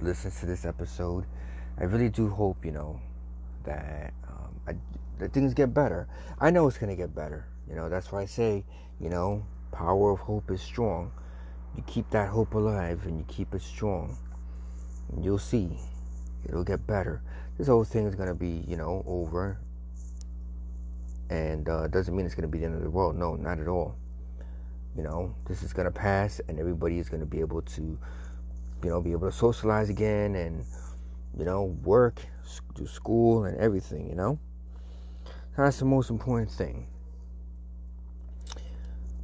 listens 0.01 0.39
to 0.39 0.47
this 0.47 0.65
episode, 0.65 1.25
I 1.77 1.83
really 1.83 2.09
do 2.09 2.27
hope, 2.27 2.65
you 2.65 2.71
know, 2.71 2.99
that, 3.65 4.11
um, 4.27 4.59
I, 4.67 4.73
that 5.19 5.33
things 5.33 5.53
get 5.53 5.71
better. 5.71 6.07
I 6.39 6.49
know 6.49 6.67
it's 6.67 6.79
to 6.79 6.95
get 6.95 7.13
better. 7.13 7.45
You 7.69 7.75
know, 7.75 7.89
that's 7.89 8.11
why 8.11 8.21
I 8.21 8.25
say, 8.25 8.63
you 8.99 9.09
know, 9.09 9.45
power 9.71 10.11
of 10.11 10.19
hope 10.19 10.49
is 10.49 10.61
strong. 10.61 11.11
You 11.75 11.83
keep 11.85 12.09
that 12.09 12.29
hope 12.29 12.55
alive 12.55 13.05
and 13.05 13.19
you 13.19 13.25
keep 13.27 13.53
it 13.53 13.61
strong. 13.61 14.17
You'll 15.21 15.39
see. 15.39 15.77
It'll 16.45 16.63
get 16.63 16.85
better. 16.85 17.21
This 17.57 17.67
whole 17.67 17.83
thing 17.83 18.05
is 18.05 18.15
to 18.27 18.35
be, 18.35 18.63
you 18.67 18.77
know, 18.77 19.03
over 19.05 19.59
and 21.29 21.69
uh, 21.69 21.87
doesn't 21.87 22.15
mean 22.15 22.25
it's 22.25 22.35
to 22.43 22.47
be 22.47 22.59
the 22.59 22.65
end 22.65 22.75
of 22.75 22.81
the 22.81 22.89
world. 22.89 23.15
No, 23.15 23.35
not 23.35 23.59
at 23.59 23.67
all. 23.67 23.95
You 24.95 25.03
know, 25.03 25.35
this 25.47 25.63
is 25.63 25.71
to 25.85 25.91
pass, 25.91 26.41
and 26.47 26.59
everybody 26.59 26.99
is 26.99 27.09
to 27.21 27.25
be 27.25 27.39
able 27.39 27.61
to, 27.61 27.81
you 28.83 28.89
know, 28.89 29.01
be 29.01 29.11
able 29.11 29.29
to 29.29 29.35
socialize 29.35 29.89
again, 29.89 30.35
and 30.35 30.65
you 31.37 31.45
know, 31.45 31.77
work, 31.83 32.21
do 32.73 32.87
school, 32.87 33.45
and 33.45 33.57
everything. 33.57 34.09
You 34.09 34.15
know, 34.15 34.39
that's 35.55 35.79
the 35.79 35.85
most 35.85 36.09
important 36.09 36.51
thing. 36.51 36.87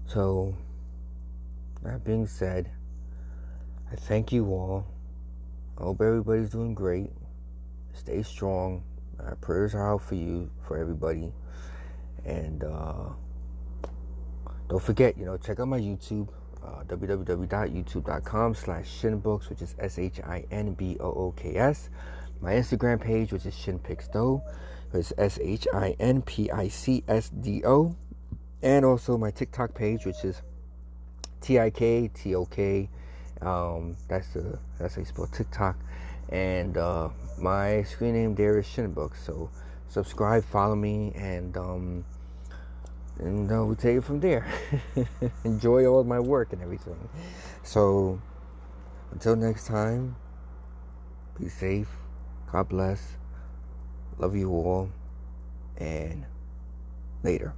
So, 0.05 0.55
that 1.81 2.03
being 2.05 2.27
said, 2.27 2.71
I 3.91 3.95
thank 3.95 4.31
you 4.31 4.45
all. 4.45 4.85
I 5.77 5.83
hope 5.83 6.01
everybody's 6.01 6.49
doing 6.49 6.73
great. 6.73 7.11
Stay 7.93 8.23
strong. 8.23 8.83
Our 9.19 9.35
prayers 9.35 9.75
are 9.75 9.93
out 9.93 10.01
for 10.01 10.15
you, 10.15 10.49
for 10.65 10.77
everybody. 10.77 11.31
And 12.23 12.63
uh, 12.63 13.09
don't 14.69 14.81
forget, 14.81 15.17
you 15.17 15.25
know, 15.25 15.35
check 15.37 15.59
out 15.59 15.67
my 15.67 15.79
YouTube, 15.79 16.29
uh, 16.63 16.83
www.youtube.com 16.87 18.55
slash 18.55 19.01
shinbooks, 19.01 19.49
which 19.49 19.61
is 19.61 19.75
S-H-I-N-B-O-O-K-S. 19.79 20.29
My 22.41 22.53
Instagram 22.53 23.01
page, 23.01 23.33
which 23.33 23.45
is 23.45 23.53
shinpicsdo, 23.53 24.41
which 24.91 25.01
is 25.01 25.13
S-H-I-N-P-I-C-S-D-O. 25.17 25.85
And 28.61 28.85
also 28.85 29.17
my 29.17 29.31
TikTok 29.31 29.75
page, 29.75 30.05
which 30.05 30.23
is 30.23 30.41
T-I-K-T-O-K. 31.41 32.89
Um, 33.45 33.95
that's 34.07 34.27
the 34.29 34.57
that's 34.79 34.95
spell 35.07 35.27
TikTok. 35.27 35.77
And 36.29 36.77
uh, 36.77 37.09
my 37.37 37.83
screen 37.83 38.13
name 38.13 38.35
there 38.35 38.57
is 38.57 38.65
Shinbooks. 38.65 39.23
So 39.23 39.49
subscribe, 39.87 40.43
follow 40.43 40.75
me, 40.75 41.13
and 41.15 41.55
um, 41.55 42.05
and 43.19 43.51
uh, 43.51 43.63
we 43.65 43.75
take 43.75 43.97
it 43.97 44.03
from 44.03 44.19
there. 44.19 44.45
Enjoy 45.43 45.85
all 45.85 46.03
my 46.03 46.19
work 46.19 46.53
and 46.53 46.61
everything. 46.61 46.97
So, 47.63 48.19
until 49.11 49.35
next 49.35 49.67
time, 49.67 50.15
be 51.39 51.47
safe. 51.47 51.87
God 52.51 52.67
bless. 52.69 53.15
Love 54.17 54.35
you 54.35 54.49
all. 54.49 54.89
And 55.77 56.25
later. 57.23 57.53